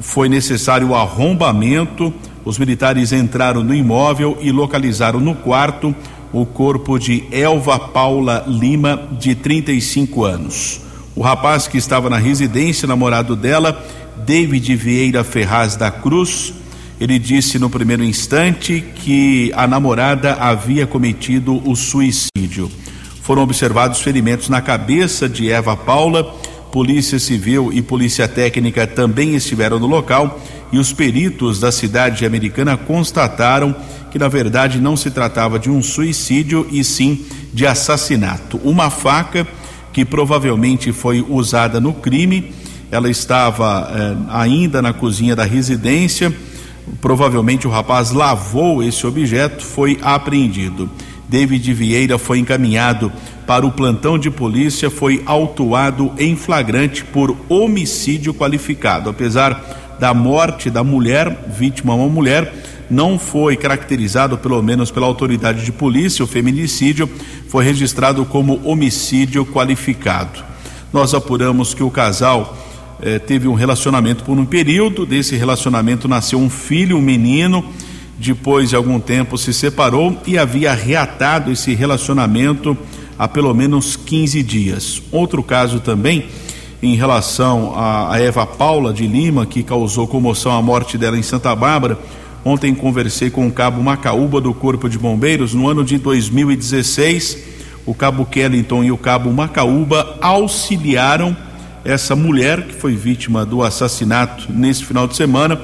Foi 0.00 0.28
necessário 0.28 0.88
o 0.88 0.94
arrombamento. 0.94 2.12
Os 2.44 2.58
militares 2.58 3.12
entraram 3.12 3.64
no 3.64 3.74
imóvel 3.74 4.38
e 4.40 4.52
localizaram 4.52 5.18
no 5.18 5.34
quarto 5.34 5.94
o 6.32 6.44
corpo 6.44 6.98
de 6.98 7.24
Elva 7.30 7.78
Paula 7.78 8.44
Lima, 8.46 9.08
de 9.18 9.34
35 9.34 10.24
anos. 10.24 10.80
O 11.14 11.22
rapaz 11.22 11.66
que 11.66 11.78
estava 11.78 12.10
na 12.10 12.18
residência, 12.18 12.86
namorado 12.86 13.34
dela, 13.34 13.84
David 14.26 14.74
Vieira 14.76 15.24
Ferraz 15.24 15.76
da 15.76 15.90
Cruz, 15.90 16.52
ele 17.00 17.18
disse 17.18 17.58
no 17.58 17.68
primeiro 17.68 18.02
instante 18.02 18.84
que 18.96 19.52
a 19.54 19.66
namorada 19.66 20.34
havia 20.34 20.86
cometido 20.86 21.62
o 21.68 21.76
suicídio. 21.76 22.70
Foram 23.22 23.42
observados 23.42 24.00
ferimentos 24.00 24.48
na 24.48 24.60
cabeça 24.60 25.28
de 25.28 25.50
Eva 25.50 25.76
Paula. 25.76 26.24
Polícia 26.72 27.18
Civil 27.18 27.72
e 27.72 27.82
Polícia 27.82 28.28
Técnica 28.28 28.86
também 28.86 29.34
estiveram 29.34 29.78
no 29.78 29.86
local 29.86 30.40
e 30.72 30.78
os 30.78 30.92
peritos 30.92 31.60
da 31.60 31.72
cidade 31.72 32.26
americana 32.26 32.76
constataram 32.76 33.74
que 34.16 34.18
na 34.18 34.28
verdade 34.28 34.80
não 34.80 34.96
se 34.96 35.10
tratava 35.10 35.58
de 35.58 35.70
um 35.70 35.82
suicídio 35.82 36.66
e 36.72 36.82
sim 36.82 37.26
de 37.52 37.66
assassinato. 37.66 38.58
Uma 38.64 38.88
faca 38.88 39.46
que 39.92 40.06
provavelmente 40.06 40.90
foi 40.90 41.22
usada 41.28 41.78
no 41.78 41.92
crime, 41.92 42.50
ela 42.90 43.10
estava 43.10 43.92
eh, 43.94 44.16
ainda 44.30 44.80
na 44.80 44.94
cozinha 44.94 45.36
da 45.36 45.44
residência. 45.44 46.34
Provavelmente 46.98 47.66
o 47.66 47.70
rapaz 47.70 48.10
lavou 48.10 48.82
esse 48.82 49.06
objeto, 49.06 49.62
foi 49.62 49.98
apreendido. 50.00 50.88
David 51.28 51.74
Vieira 51.74 52.16
foi 52.16 52.38
encaminhado 52.38 53.12
para 53.46 53.66
o 53.66 53.72
plantão 53.72 54.18
de 54.18 54.30
polícia, 54.30 54.88
foi 54.88 55.22
autuado 55.26 56.10
em 56.16 56.34
flagrante 56.36 57.04
por 57.04 57.36
homicídio 57.50 58.32
qualificado. 58.32 59.10
Apesar 59.10 59.96
da 60.00 60.14
morte 60.14 60.70
da 60.70 60.82
mulher, 60.82 61.48
vítima 61.48 61.94
uma 61.94 62.08
mulher, 62.08 62.50
não 62.90 63.18
foi 63.18 63.56
caracterizado, 63.56 64.38
pelo 64.38 64.62
menos 64.62 64.90
pela 64.90 65.06
autoridade 65.06 65.64
de 65.64 65.72
polícia, 65.72 66.24
o 66.24 66.28
feminicídio 66.28 67.08
foi 67.48 67.64
registrado 67.64 68.24
como 68.24 68.60
homicídio 68.64 69.44
qualificado. 69.44 70.44
Nós 70.92 71.14
apuramos 71.14 71.74
que 71.74 71.82
o 71.82 71.90
casal 71.90 72.56
eh, 73.02 73.18
teve 73.18 73.48
um 73.48 73.54
relacionamento 73.54 74.24
por 74.24 74.38
um 74.38 74.46
período, 74.46 75.04
desse 75.04 75.36
relacionamento 75.36 76.08
nasceu 76.08 76.38
um 76.38 76.48
filho, 76.48 76.96
um 76.96 77.02
menino, 77.02 77.64
depois 78.18 78.70
de 78.70 78.76
algum 78.76 78.98
tempo 78.98 79.36
se 79.36 79.52
separou 79.52 80.16
e 80.26 80.38
havia 80.38 80.72
reatado 80.72 81.52
esse 81.52 81.74
relacionamento 81.74 82.76
há 83.18 83.28
pelo 83.28 83.52
menos 83.52 83.96
15 83.96 84.42
dias. 84.42 85.02
Outro 85.12 85.42
caso 85.42 85.80
também 85.80 86.26
em 86.82 86.94
relação 86.94 87.72
a, 87.76 88.18
Eva 88.18 88.46
Paula 88.46 88.92
de 88.92 89.06
Lima, 89.06 89.46
que 89.46 89.62
causou 89.62 90.06
comoção 90.06 90.52
à 90.52 90.62
morte 90.62 90.96
dela 90.96 91.18
em 91.18 91.22
Santa 91.22 91.54
Bárbara 91.54 91.98
Ontem 92.46 92.72
conversei 92.76 93.28
com 93.28 93.48
o 93.48 93.50
cabo 93.50 93.82
Macaúba 93.82 94.40
do 94.40 94.54
Corpo 94.54 94.88
de 94.88 94.96
Bombeiros. 94.96 95.52
No 95.52 95.68
ano 95.68 95.82
de 95.82 95.98
2016, 95.98 97.38
o 97.84 97.92
cabo 97.92 98.24
Kellington 98.24 98.84
e 98.84 98.92
o 98.92 98.96
cabo 98.96 99.32
Macaúba 99.32 100.16
auxiliaram 100.20 101.36
essa 101.84 102.14
mulher 102.14 102.62
que 102.68 102.74
foi 102.76 102.94
vítima 102.94 103.44
do 103.44 103.64
assassinato 103.64 104.46
nesse 104.52 104.84
final 104.84 105.08
de 105.08 105.16
semana 105.16 105.60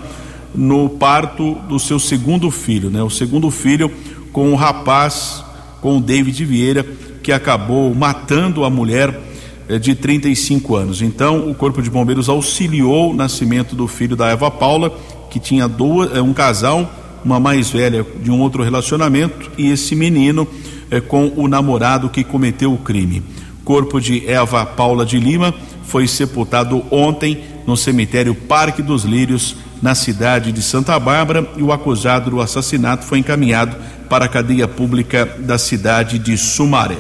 no 0.53 0.89
parto 0.89 1.55
do 1.69 1.79
seu 1.79 2.01
segundo 2.01 2.51
filho, 2.51 2.91
né? 2.91 3.01
O 3.01 3.11
segundo 3.11 3.49
filho 3.49 3.89
com 4.33 4.53
o 4.53 4.57
rapaz, 4.57 5.45
com 5.81 5.99
o 5.99 6.01
David 6.01 6.45
Vieira, 6.45 6.85
que 7.23 7.31
acabou 7.31 7.95
matando 7.95 8.65
a 8.65 8.71
mulher 8.71 9.21
eh, 9.69 9.79
de 9.79 9.95
35 9.95 10.75
anos. 10.75 11.01
Então, 11.01 11.49
o 11.49 11.55
Corpo 11.55 11.81
de 11.81 11.89
Bombeiros 11.89 12.29
auxiliou 12.29 13.13
o 13.13 13.15
nascimento 13.15 13.77
do 13.77 13.87
filho 13.87 14.17
da 14.17 14.31
Eva 14.31 14.51
Paula 14.51 14.99
que 15.33 15.41
tinha 15.41 15.67
duas, 15.67 16.15
é, 16.15 16.21
um 16.21 16.35
casal, 16.35 16.93
uma 17.25 17.41
mais 17.41 17.71
velha 17.71 18.05
de 18.23 18.31
um 18.31 18.39
outro 18.39 18.63
relacionamento 18.63 19.51
e 19.57 19.71
esse 19.71 19.97
menino 19.97 20.47
é, 20.91 21.01
com 21.01 21.33
o 21.35 21.49
namorado 21.49 22.11
que 22.11 22.23
cometeu 22.23 22.71
o 22.71 22.77
crime. 22.77 23.23
Corpo 23.65 23.99
de 23.99 24.29
Eva 24.29 24.67
Paula 24.67 25.07
de 25.07 25.19
Lima 25.19 25.55
foi 25.85 26.07
sepultado 26.07 26.85
ontem 26.91 27.43
no 27.67 27.79
cemitério 27.79 28.35
Parque 28.35 28.83
dos 28.83 29.05
Lírios, 29.05 29.57
na 29.81 29.95
cidade 29.95 30.53
de 30.53 30.61
Santa 30.61 30.99
Bárbara, 31.01 31.49
e 31.57 31.63
o 31.63 31.73
acusado 31.73 32.31
do 32.31 32.41
assassinato 32.41 33.07
foi 33.07 33.19
encaminhado 33.19 33.75
para 34.11 34.27
a 34.27 34.29
cadeia 34.29 34.69
pública 34.69 35.25
da 35.39 35.57
cidade 35.57 36.19
de 36.19 36.37
Sumaré. 36.37 36.99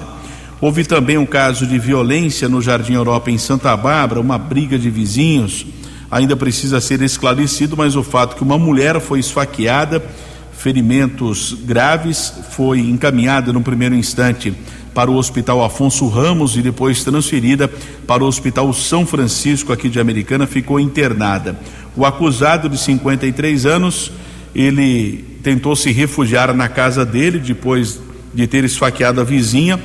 Houve 0.58 0.84
também 0.84 1.18
um 1.18 1.26
caso 1.26 1.66
de 1.66 1.78
violência 1.78 2.48
no 2.48 2.62
Jardim 2.62 2.94
Europa 2.94 3.30
em 3.30 3.36
Santa 3.36 3.76
Bárbara, 3.76 4.20
uma 4.20 4.38
briga 4.38 4.78
de 4.78 4.88
vizinhos 4.88 5.66
ainda 6.12 6.36
precisa 6.36 6.78
ser 6.78 7.00
esclarecido, 7.00 7.74
mas 7.74 7.96
o 7.96 8.02
fato 8.02 8.36
que 8.36 8.42
uma 8.42 8.58
mulher 8.58 9.00
foi 9.00 9.18
esfaqueada, 9.18 10.04
ferimentos 10.52 11.56
graves, 11.64 12.30
foi 12.50 12.80
encaminhada 12.80 13.50
no 13.50 13.62
primeiro 13.62 13.94
instante 13.94 14.52
para 14.92 15.10
o 15.10 15.16
Hospital 15.16 15.64
Afonso 15.64 16.06
Ramos 16.08 16.54
e 16.54 16.60
depois 16.60 17.02
transferida 17.02 17.66
para 18.06 18.22
o 18.22 18.26
Hospital 18.26 18.70
São 18.74 19.06
Francisco 19.06 19.72
aqui 19.72 19.88
de 19.88 19.98
Americana, 19.98 20.46
ficou 20.46 20.78
internada. 20.78 21.58
O 21.96 22.04
acusado 22.04 22.68
de 22.68 22.76
53 22.76 23.64
anos, 23.64 24.12
ele 24.54 25.38
tentou 25.42 25.74
se 25.74 25.90
refugiar 25.92 26.52
na 26.52 26.68
casa 26.68 27.06
dele 27.06 27.38
depois 27.38 27.98
de 28.34 28.46
ter 28.46 28.64
esfaqueado 28.64 29.18
a 29.18 29.24
vizinha, 29.24 29.80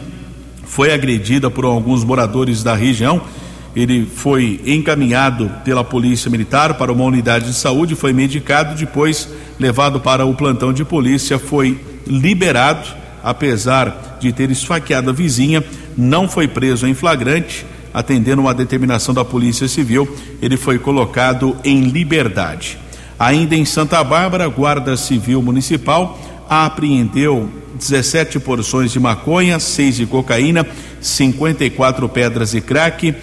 foi 0.65 0.93
agredida 0.93 1.49
por 1.49 1.63
alguns 1.63 2.03
moradores 2.03 2.63
da 2.63 2.75
região 2.75 3.21
ele 3.77 4.07
foi 4.07 4.59
encaminhado 4.65 5.51
pela 5.63 5.83
Polícia 5.83 6.31
Militar 6.31 6.73
para 6.73 6.91
uma 6.91 7.03
unidade 7.03 7.45
de 7.45 7.53
saúde, 7.53 7.93
foi 7.93 8.11
medicado, 8.11 8.73
depois 8.73 9.29
levado 9.59 9.99
para 9.99 10.25
o 10.25 10.33
plantão 10.33 10.73
de 10.73 10.83
polícia, 10.83 11.37
foi 11.37 11.79
liberado, 12.07 12.89
apesar 13.23 14.17
de 14.19 14.33
ter 14.33 14.49
esfaqueado 14.49 15.11
a 15.11 15.13
vizinha, 15.13 15.63
não 15.95 16.27
foi 16.27 16.47
preso 16.47 16.87
em 16.87 16.95
flagrante, 16.95 17.67
atendendo 17.93 18.41
uma 18.41 18.53
determinação 18.53 19.13
da 19.13 19.23
Polícia 19.23 19.67
Civil, 19.67 20.09
ele 20.41 20.57
foi 20.57 20.79
colocado 20.79 21.55
em 21.63 21.81
liberdade. 21.83 22.79
Ainda 23.19 23.55
em 23.55 23.63
Santa 23.63 24.03
Bárbara, 24.03 24.47
Guarda 24.47 24.97
Civil 24.97 25.39
Municipal 25.43 26.19
apreendeu 26.49 27.47
17 27.77 28.39
porções 28.39 28.91
de 28.91 28.99
maconha, 28.99 29.59
6 29.59 29.95
de 29.95 30.05
cocaína, 30.05 30.65
54 30.99 32.09
pedras 32.09 32.51
de 32.51 32.61
crack, 32.61 33.15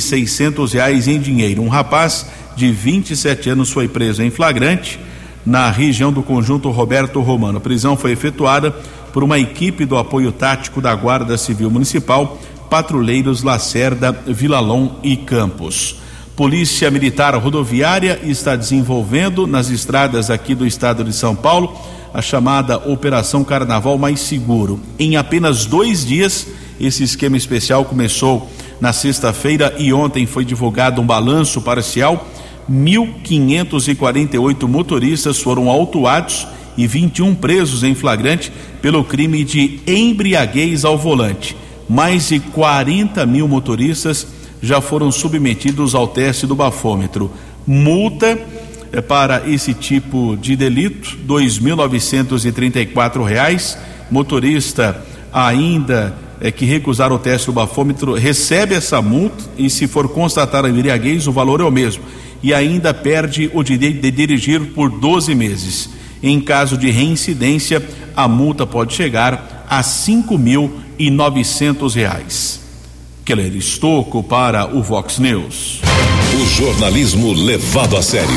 seiscentos 0.00 0.72
reais 0.72 1.08
em 1.08 1.20
dinheiro. 1.20 1.62
Um 1.62 1.68
rapaz 1.68 2.26
de 2.56 2.70
27 2.70 3.50
anos 3.50 3.70
foi 3.70 3.88
preso 3.88 4.22
em 4.22 4.30
flagrante 4.30 4.98
na 5.44 5.70
região 5.70 6.12
do 6.12 6.22
conjunto 6.22 6.70
Roberto 6.70 7.20
Romano. 7.20 7.58
A 7.58 7.60
prisão 7.60 7.96
foi 7.96 8.12
efetuada 8.12 8.70
por 9.12 9.22
uma 9.24 9.38
equipe 9.38 9.84
do 9.84 9.96
apoio 9.96 10.32
tático 10.32 10.80
da 10.80 10.94
Guarda 10.94 11.36
Civil 11.36 11.70
Municipal, 11.70 12.40
patrulheiros 12.70 13.42
Lacerda, 13.42 14.12
Vilalon 14.26 14.88
e 15.02 15.16
Campos. 15.16 15.96
Polícia 16.34 16.90
Militar 16.90 17.34
Rodoviária 17.34 18.18
está 18.22 18.56
desenvolvendo 18.56 19.46
nas 19.46 19.68
estradas 19.68 20.30
aqui 20.30 20.54
do 20.54 20.66
estado 20.66 21.04
de 21.04 21.12
São 21.12 21.36
Paulo 21.36 21.78
a 22.14 22.20
chamada 22.20 22.76
Operação 22.78 23.42
Carnaval 23.42 23.96
Mais 23.96 24.20
Seguro. 24.20 24.80
Em 24.98 25.16
apenas 25.16 25.64
dois 25.64 26.04
dias, 26.04 26.46
esse 26.80 27.02
esquema 27.02 27.36
especial 27.36 27.84
começou 27.84 28.50
na 28.80 28.92
sexta-feira 28.92 29.74
e 29.78 29.92
ontem 29.92 30.26
foi 30.26 30.44
divulgado 30.44 31.00
um 31.00 31.06
balanço 31.06 31.62
parcial. 31.62 32.28
1.548 32.70 34.68
motoristas 34.68 35.38
foram 35.40 35.68
autuados 35.68 36.46
e 36.76 36.86
21 36.86 37.34
presos 37.34 37.82
em 37.82 37.94
flagrante 37.94 38.52
pelo 38.80 39.04
crime 39.04 39.44
de 39.44 39.80
embriaguez 39.86 40.84
ao 40.84 40.98
volante. 40.98 41.56
Mais 41.88 42.28
de 42.28 42.40
40 42.40 43.24
mil 43.26 43.48
motoristas 43.48 44.26
já 44.62 44.80
foram 44.80 45.10
submetidos 45.10 45.94
ao 45.94 46.08
teste 46.08 46.46
do 46.46 46.54
bafômetro. 46.54 47.30
Multa 47.66 48.38
para 49.00 49.48
esse 49.48 49.72
tipo 49.72 50.36
de 50.36 50.56
delito, 50.56 51.10
R$ 51.10 51.18
2.934. 51.26 53.78
Motorista 54.10 55.02
ainda 55.32 56.14
é, 56.40 56.50
que 56.50 56.66
recusar 56.66 57.12
o 57.12 57.18
teste 57.18 57.46
do 57.46 57.52
bafômetro 57.52 58.14
recebe 58.14 58.74
essa 58.74 59.00
multa 59.00 59.44
e, 59.56 59.70
se 59.70 59.86
for 59.86 60.08
constatar 60.08 60.64
a 60.64 60.68
embriaguez, 60.68 61.28
o 61.28 61.32
valor 61.32 61.60
é 61.60 61.64
o 61.64 61.70
mesmo. 61.70 62.02
E 62.42 62.52
ainda 62.52 62.92
perde 62.92 63.48
o 63.54 63.62
direito 63.62 64.02
de 64.02 64.10
dirigir 64.10 64.72
por 64.74 64.90
12 64.90 65.32
meses. 65.34 65.88
Em 66.22 66.38
caso 66.40 66.76
de 66.76 66.90
reincidência, 66.90 67.82
a 68.14 68.28
multa 68.28 68.66
pode 68.66 68.92
chegar 68.92 69.64
a 69.70 69.78
R$ 69.78 69.84
5.900. 69.84 72.60
Keller 73.24 73.56
Estocco 73.56 74.22
para 74.22 74.66
o 74.66 74.82
Vox 74.82 75.18
News. 75.20 75.80
O 76.34 76.46
jornalismo 76.46 77.34
levado 77.34 77.94
a 77.94 78.00
sério. 78.00 78.34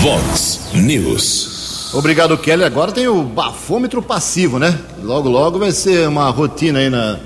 Vox 0.00 0.60
News. 0.72 1.92
Obrigado, 1.92 2.36
Kelly. 2.38 2.64
Agora 2.64 2.92
tem 2.92 3.08
o 3.08 3.22
bafômetro 3.22 4.00
passivo, 4.00 4.58
né? 4.58 4.78
Logo, 5.02 5.28
logo 5.28 5.58
vai 5.58 5.70
ser 5.70 6.08
uma 6.08 6.30
rotina 6.30 6.78
aí 6.78 6.88
na, 6.88 7.18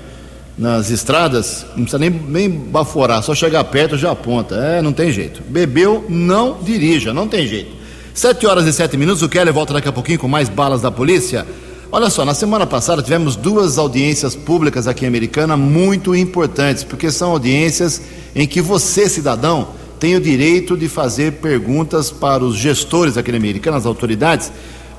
nas 0.57 0.89
estradas. 0.89 1.65
Não 1.77 1.85
precisa 1.85 1.97
nem, 1.97 2.09
nem 2.09 2.49
baforar, 2.49 3.23
só 3.23 3.33
chegar 3.33 3.63
perto 3.63 3.97
já 3.97 4.11
aponta. 4.11 4.55
É, 4.55 4.81
não 4.81 4.91
tem 4.91 5.13
jeito. 5.13 5.41
Bebeu, 5.47 6.05
não 6.09 6.57
dirija, 6.61 7.13
não 7.13 7.25
tem 7.25 7.47
jeito. 7.47 7.73
Sete 8.13 8.45
horas 8.45 8.65
e 8.65 8.73
sete 8.73 8.97
minutos, 8.97 9.21
o 9.21 9.29
Kelly 9.29 9.51
volta 9.51 9.73
daqui 9.73 9.87
a 9.87 9.93
pouquinho 9.93 10.19
com 10.19 10.27
mais 10.27 10.49
balas 10.49 10.81
da 10.81 10.91
polícia. 10.91 11.47
Olha 11.89 12.09
só, 12.09 12.25
na 12.25 12.33
semana 12.33 12.67
passada 12.67 13.01
tivemos 13.01 13.37
duas 13.37 13.77
audiências 13.77 14.35
públicas 14.35 14.89
aqui 14.89 15.05
em 15.05 15.07
Americana 15.07 15.55
muito 15.55 16.13
importantes, 16.13 16.83
porque 16.83 17.09
são 17.09 17.31
audiências 17.31 18.01
em 18.35 18.45
que 18.45 18.59
você, 18.59 19.07
cidadão, 19.07 19.69
tem 20.05 20.15
o 20.15 20.21
direito 20.21 20.77
de 20.77 20.87
fazer 20.87 21.31
perguntas 21.31 22.11
para 22.11 22.43
os 22.43 22.55
gestores 22.55 23.17
em 23.17 23.35
Americana, 23.35 23.77
as 23.77 23.87
autoridades, 23.87 24.51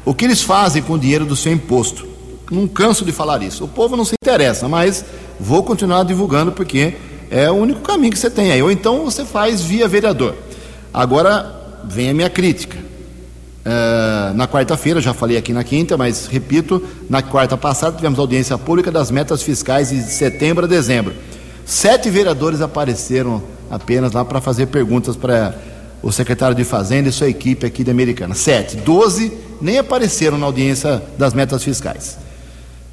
o 0.04 0.12
que 0.12 0.24
eles 0.24 0.42
fazem 0.42 0.82
com 0.82 0.94
o 0.94 0.98
dinheiro 0.98 1.24
do 1.24 1.36
seu 1.36 1.52
imposto. 1.52 2.08
Não 2.50 2.66
canso 2.66 3.04
de 3.04 3.12
falar 3.12 3.40
isso. 3.40 3.62
O 3.62 3.68
povo 3.68 3.96
não 3.96 4.04
se 4.04 4.14
interessa, 4.20 4.66
mas 4.66 5.04
vou 5.38 5.62
continuar 5.62 6.02
divulgando 6.02 6.50
porque 6.50 6.96
é 7.30 7.48
o 7.48 7.54
único 7.54 7.82
caminho 7.82 8.12
que 8.12 8.18
você 8.18 8.28
tem 8.28 8.50
aí. 8.50 8.60
Ou 8.60 8.68
então 8.68 9.04
você 9.04 9.24
faz 9.24 9.62
via 9.62 9.86
vereador. 9.86 10.34
Agora 10.92 11.54
vem 11.84 12.10
a 12.10 12.14
minha 12.14 12.28
crítica. 12.28 12.76
Uh, 12.76 14.34
na 14.34 14.48
quarta-feira, 14.48 15.00
já 15.00 15.14
falei 15.14 15.36
aqui 15.36 15.52
na 15.52 15.62
quinta, 15.62 15.96
mas 15.96 16.26
repito, 16.26 16.82
na 17.08 17.22
quarta 17.22 17.56
passada 17.56 17.94
tivemos 17.94 18.18
audiência 18.18 18.58
pública 18.58 18.90
das 18.90 19.12
metas 19.12 19.40
fiscais 19.40 19.90
de 19.90 20.02
setembro 20.02 20.64
a 20.64 20.68
dezembro. 20.68 21.14
Sete 21.64 22.10
vereadores 22.10 22.60
apareceram 22.60 23.54
apenas 23.70 24.12
lá 24.12 24.24
para 24.24 24.40
fazer 24.40 24.66
perguntas 24.66 25.16
para 25.16 25.54
o 26.02 26.12
secretário 26.12 26.54
de 26.54 26.64
Fazenda 26.64 27.08
e 27.08 27.12
sua 27.12 27.28
equipe 27.28 27.66
aqui 27.66 27.82
da 27.82 27.92
Americana. 27.92 28.34
Sete. 28.34 28.76
Doze 28.76 29.32
nem 29.60 29.78
apareceram 29.78 30.38
na 30.38 30.46
audiência 30.46 31.02
das 31.18 31.34
metas 31.34 31.64
fiscais. 31.64 32.18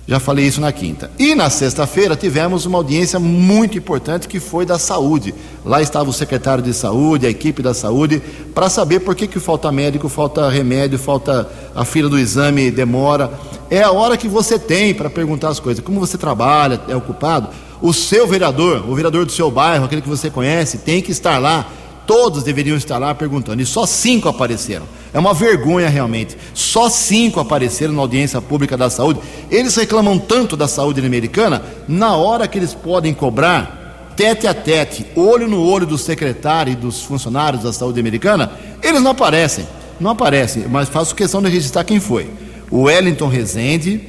Já 0.06 0.20
falei 0.20 0.46
isso 0.46 0.60
na 0.60 0.72
quinta. 0.72 1.10
E 1.18 1.34
na 1.34 1.50
sexta-feira 1.50 2.14
tivemos 2.16 2.66
uma 2.66 2.78
audiência 2.78 3.20
muito 3.20 3.78
importante 3.78 4.28
que 4.28 4.38
foi 4.38 4.66
da 4.66 4.78
saúde. 4.78 5.34
Lá 5.64 5.82
estava 5.82 6.10
o 6.10 6.14
secretário 6.14 6.62
de 6.62 6.74
saúde, 6.74 7.26
a 7.26 7.30
equipe 7.30 7.62
da 7.62 7.74
saúde, 7.74 8.22
para 8.54 8.70
saber 8.70 9.00
por 9.00 9.16
que, 9.16 9.28
que 9.28 9.40
falta 9.40 9.72
médico, 9.72 10.10
falta 10.10 10.50
remédio, 10.50 11.00
falta 11.00 11.50
a 11.74 11.86
fila 11.86 12.10
do 12.10 12.20
exame 12.20 12.70
demora. 12.70 13.32
É 13.70 13.82
a 13.82 13.92
hora 13.92 14.18
que 14.18 14.28
você 14.28 14.60
tem 14.60 14.94
para 14.94 15.10
perguntar 15.10 15.50
as 15.50 15.60
coisas. 15.60 15.84
Como 15.84 16.02
você 16.02 16.18
trabalha, 16.18 16.82
é 16.90 16.96
ocupado? 16.96 17.48
O 17.84 17.93
seu 17.93 18.26
vereador, 18.26 18.89
o 18.89 18.96
vereador 18.96 19.28
do 19.28 19.32
seu 19.32 19.52
bairro, 19.52 19.86
aquele 19.86 20.02
que 20.02 20.10
você 20.10 20.32
conhece, 20.32 20.80
tem 20.80 21.04
que 21.04 21.12
estar 21.12 21.38
lá 21.38 21.67
Todos 22.06 22.43
deveriam 22.43 22.76
estar 22.76 22.98
lá 22.98 23.15
perguntando, 23.15 23.62
e 23.62 23.65
só 23.65 23.86
cinco 23.86 24.28
apareceram. 24.28 24.86
É 25.13 25.19
uma 25.19 25.34
vergonha 25.34 25.88
realmente. 25.88 26.38
Só 26.54 26.89
cinco 26.89 27.39
apareceram 27.39 27.93
na 27.93 28.02
audiência 28.02 28.41
pública 28.41 28.76
da 28.76 28.89
saúde. 28.89 29.22
Eles 29.50 29.76
reclamam 29.76 30.19
tanto 30.19 30.58
da 30.58 30.67
saúde 30.67 31.00
americana, 31.06 31.63
na 31.88 32.15
hora 32.15 32.48
que 32.48 32.58
eles 32.58 32.74
podem 32.74 33.13
cobrar, 33.13 34.12
tete 34.17 34.48
a 34.48 34.54
tete, 34.54 35.06
olho 35.15 35.48
no 35.48 35.63
olho 35.63 35.86
do 35.86 35.98
secretário 35.98 36.74
e 36.74 36.76
dos 36.76 37.02
funcionários 37.02 37.63
da 37.63 37.72
saúde 37.72 38.00
americana, 38.00 38.52
eles 38.82 39.02
não 39.02 39.12
aparecem. 39.12 39.65
Não 40.00 40.12
aparecem, 40.12 40.65
mas 40.67 40.89
faço 40.89 41.15
questão 41.15 41.41
de 41.41 41.50
registrar 41.50 41.86
quem 41.86 42.00
foi. 42.00 42.30
O 42.69 42.84
Wellington 42.84 43.30
Rezende, 43.30 44.02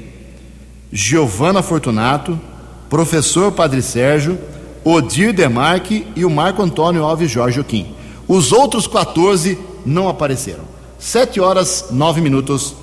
Giovana 0.90 1.62
Fortunato, 1.62 2.40
professor 2.94 3.50
Padre 3.50 3.82
Sérgio, 3.82 4.38
Odir 4.84 5.32
Demarque 5.32 6.06
e 6.14 6.24
o 6.24 6.30
Marco 6.30 6.62
Antônio 6.62 7.02
Alves 7.02 7.28
Jorge 7.28 7.56
Joaquim. 7.56 7.92
Os 8.28 8.52
outros 8.52 8.86
14 8.86 9.58
não 9.84 10.08
apareceram. 10.08 10.62
7 10.96 11.40
horas 11.40 11.86
9 11.90 12.20
minutos. 12.20 12.76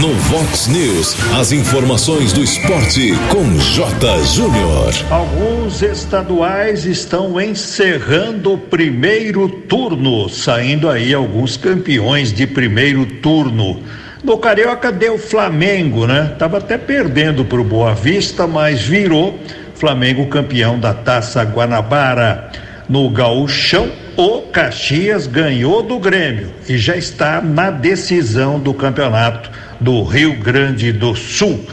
No 0.00 0.14
Vox 0.14 0.68
News, 0.68 1.16
as 1.38 1.52
informações 1.52 2.32
do 2.32 2.42
esporte 2.42 3.12
com 3.30 3.44
J. 3.58 4.24
Júnior. 4.24 4.94
Alguns 5.10 5.82
estaduais 5.82 6.86
estão 6.86 7.38
encerrando 7.38 8.54
o 8.54 8.58
primeiro 8.58 9.50
turno, 9.50 10.30
saindo 10.30 10.88
aí 10.88 11.12
alguns 11.12 11.58
campeões 11.58 12.32
de 12.32 12.46
primeiro 12.46 13.04
turno. 13.20 13.82
No 14.22 14.36
Carioca 14.36 14.90
deu 14.90 15.16
Flamengo, 15.16 16.06
né? 16.06 16.34
Tava 16.38 16.58
até 16.58 16.76
perdendo 16.76 17.44
para 17.44 17.60
o 17.60 17.64
Boa 17.64 17.94
Vista, 17.94 18.46
mas 18.46 18.82
virou 18.82 19.38
Flamengo 19.74 20.26
campeão 20.26 20.78
da 20.78 20.92
Taça 20.92 21.42
Guanabara. 21.44 22.50
No 22.88 23.08
Gauchão, 23.10 23.90
o 24.16 24.42
Caxias 24.42 25.26
ganhou 25.26 25.82
do 25.82 25.98
Grêmio 25.98 26.50
e 26.68 26.76
já 26.76 26.96
está 26.96 27.40
na 27.40 27.70
decisão 27.70 28.58
do 28.58 28.74
campeonato 28.74 29.50
do 29.78 30.02
Rio 30.02 30.36
Grande 30.38 30.90
do 30.90 31.14
Sul. 31.14 31.64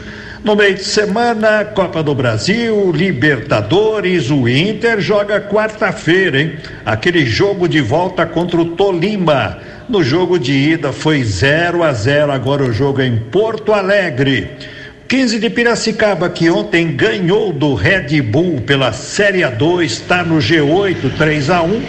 No 0.44 0.54
meio 0.54 0.74
de 0.74 0.84
semana, 0.84 1.64
Copa 1.64 2.02
do 2.02 2.14
Brasil, 2.14 2.92
Libertadores, 2.92 4.30
o 4.30 4.48
Inter 4.48 5.00
joga 5.00 5.40
quarta-feira, 5.40 6.40
hein? 6.40 6.52
Aquele 6.84 7.24
jogo 7.26 7.68
de 7.68 7.80
volta 7.80 8.26
contra 8.26 8.60
o 8.60 8.76
Tolima. 8.76 9.58
No 9.88 10.04
jogo 10.04 10.38
de 10.38 10.52
ida 10.52 10.92
foi 10.92 11.24
0 11.24 11.82
a 11.82 11.92
0, 11.92 12.30
agora 12.30 12.62
o 12.62 12.72
jogo 12.72 13.00
é 13.00 13.06
em 13.06 13.16
Porto 13.16 13.72
Alegre. 13.72 14.50
15 15.08 15.38
de 15.38 15.48
Piracicaba, 15.48 16.28
que 16.28 16.50
ontem 16.50 16.94
ganhou 16.94 17.52
do 17.52 17.74
Red 17.74 18.20
Bull 18.22 18.60
pela 18.60 18.92
Série 18.92 19.40
A2, 19.40 19.84
está 19.84 20.22
no 20.22 20.38
G8 20.38 21.16
3 21.16 21.50
a 21.50 21.62
1 21.62 21.82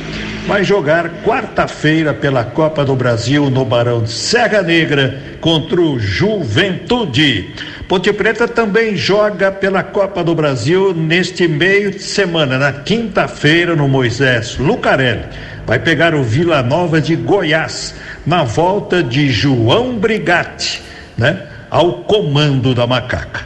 vai 0.48 0.64
jogar 0.64 1.10
quarta-feira 1.26 2.14
pela 2.14 2.42
Copa 2.42 2.86
do 2.86 2.96
Brasil 2.96 3.50
no 3.50 3.66
Barão 3.66 4.02
de 4.02 4.12
Serra 4.12 4.62
Negra 4.62 5.22
contra 5.42 5.82
o 5.82 6.00
Juventude. 6.00 7.54
Ponte 7.88 8.12
Preta 8.12 8.50
também 8.50 8.98
joga 8.98 9.50
pela 9.50 9.82
Copa 9.82 10.22
do 10.22 10.36
Brasil 10.36 10.94
neste 10.94 11.48
meio 11.48 11.92
de 11.92 12.04
semana, 12.04 12.58
na 12.58 12.74
quinta-feira, 12.74 13.78
no 13.78 13.88
Moisés 13.88 14.58
Lucarelli. 14.58 15.24
Vai 15.66 15.80
pegar 15.80 16.14
o 16.14 16.22
Vila 16.22 16.62
Nova 16.62 17.00
de 17.00 17.16
Goiás, 17.16 17.96
na 18.26 18.44
volta 18.44 19.02
de 19.02 19.30
João 19.32 19.98
Brigatti, 19.98 20.82
né? 21.18 21.48
ao 21.72 22.04
comando 22.04 22.76
da 22.76 22.86
macaca. 22.86 23.46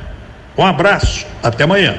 Um 0.58 0.66
abraço, 0.66 1.28
até 1.44 1.64
amanhã. 1.66 1.96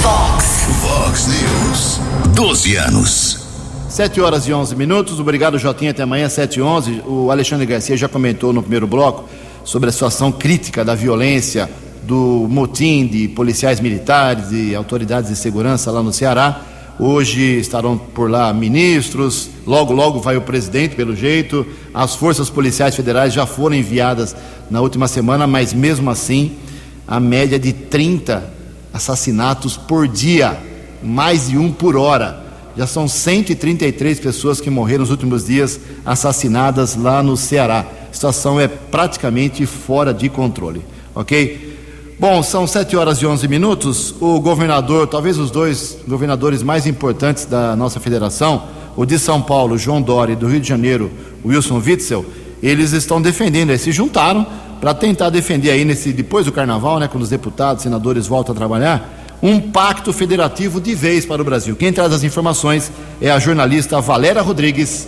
Fox, 0.00 0.68
Fox 0.80 1.26
News, 1.26 2.00
12 2.36 2.76
anos. 2.76 3.48
7 3.88 4.20
horas 4.20 4.46
e 4.46 4.52
11 4.52 4.76
minutos. 4.76 5.18
Obrigado, 5.18 5.58
Jotinha. 5.58 5.90
Até 5.90 6.04
amanhã, 6.04 6.28
7 6.28 6.60
e 6.60 6.62
11. 6.62 7.02
O 7.04 7.32
Alexandre 7.32 7.66
Garcia 7.66 7.96
já 7.96 8.08
comentou 8.08 8.52
no 8.52 8.62
primeiro 8.62 8.86
bloco 8.86 9.28
sobre 9.68 9.90
a 9.90 9.92
situação 9.92 10.32
crítica 10.32 10.82
da 10.82 10.94
violência, 10.94 11.68
do 12.04 12.46
motim 12.48 13.06
de 13.06 13.28
policiais 13.28 13.80
militares 13.80 14.50
e 14.50 14.74
autoridades 14.74 15.28
de 15.28 15.36
segurança 15.36 15.90
lá 15.90 16.02
no 16.02 16.10
Ceará. 16.10 16.62
Hoje 16.98 17.58
estarão 17.58 17.98
por 17.98 18.30
lá 18.30 18.50
ministros, 18.50 19.50
logo, 19.66 19.92
logo 19.92 20.20
vai 20.20 20.38
o 20.38 20.40
presidente, 20.40 20.96
pelo 20.96 21.14
jeito. 21.14 21.66
As 21.92 22.16
forças 22.16 22.48
policiais 22.48 22.96
federais 22.96 23.34
já 23.34 23.44
foram 23.44 23.76
enviadas 23.76 24.34
na 24.70 24.80
última 24.80 25.06
semana, 25.06 25.46
mas 25.46 25.74
mesmo 25.74 26.08
assim, 26.08 26.52
a 27.06 27.20
média 27.20 27.58
de 27.58 27.74
30 27.74 28.50
assassinatos 28.90 29.76
por 29.76 30.08
dia, 30.08 30.58
mais 31.02 31.48
de 31.48 31.58
um 31.58 31.70
por 31.70 31.94
hora. 31.94 32.42
Já 32.74 32.86
são 32.86 33.06
133 33.06 34.18
pessoas 34.18 34.62
que 34.62 34.70
morreram 34.70 35.00
nos 35.00 35.10
últimos 35.10 35.44
dias 35.44 35.78
assassinadas 36.06 36.96
lá 36.96 37.22
no 37.22 37.36
Ceará. 37.36 37.97
Situação 38.12 38.60
é 38.60 38.66
praticamente 38.68 39.66
fora 39.66 40.12
de 40.12 40.28
controle, 40.28 40.82
ok? 41.14 41.76
Bom, 42.18 42.42
são 42.42 42.66
7 42.66 42.96
horas 42.96 43.18
e 43.18 43.26
11 43.26 43.46
minutos. 43.46 44.14
O 44.20 44.40
governador, 44.40 45.06
talvez 45.06 45.38
os 45.38 45.52
dois 45.52 45.98
governadores 46.08 46.64
mais 46.64 46.84
importantes 46.84 47.44
da 47.44 47.76
nossa 47.76 48.00
federação, 48.00 48.64
o 48.96 49.06
de 49.06 49.18
São 49.18 49.40
Paulo, 49.40 49.78
João 49.78 50.02
Dória, 50.02 50.32
e 50.32 50.36
do 50.36 50.48
Rio 50.48 50.60
de 50.60 50.68
Janeiro, 50.68 51.12
Wilson 51.46 51.80
Witzel, 51.84 52.26
eles 52.60 52.90
estão 52.92 53.22
defendendo, 53.22 53.70
eles 53.70 53.82
se 53.82 53.92
juntaram 53.92 54.44
para 54.80 54.92
tentar 54.94 55.30
defender 55.30 55.70
aí 55.70 55.84
nesse 55.84 56.12
depois 56.12 56.46
do 56.46 56.50
carnaval, 56.50 56.98
né, 56.98 57.06
quando 57.06 57.22
os 57.22 57.28
deputados, 57.28 57.84
senadores 57.84 58.26
voltam 58.26 58.52
a 58.52 58.56
trabalhar, 58.56 59.36
um 59.40 59.60
pacto 59.60 60.12
federativo 60.12 60.80
de 60.80 60.94
vez 60.94 61.24
para 61.24 61.40
o 61.40 61.44
Brasil. 61.44 61.76
Quem 61.76 61.92
traz 61.92 62.12
as 62.12 62.24
informações 62.24 62.90
é 63.20 63.30
a 63.30 63.38
jornalista 63.38 64.00
Valéria 64.00 64.42
Rodrigues 64.42 65.06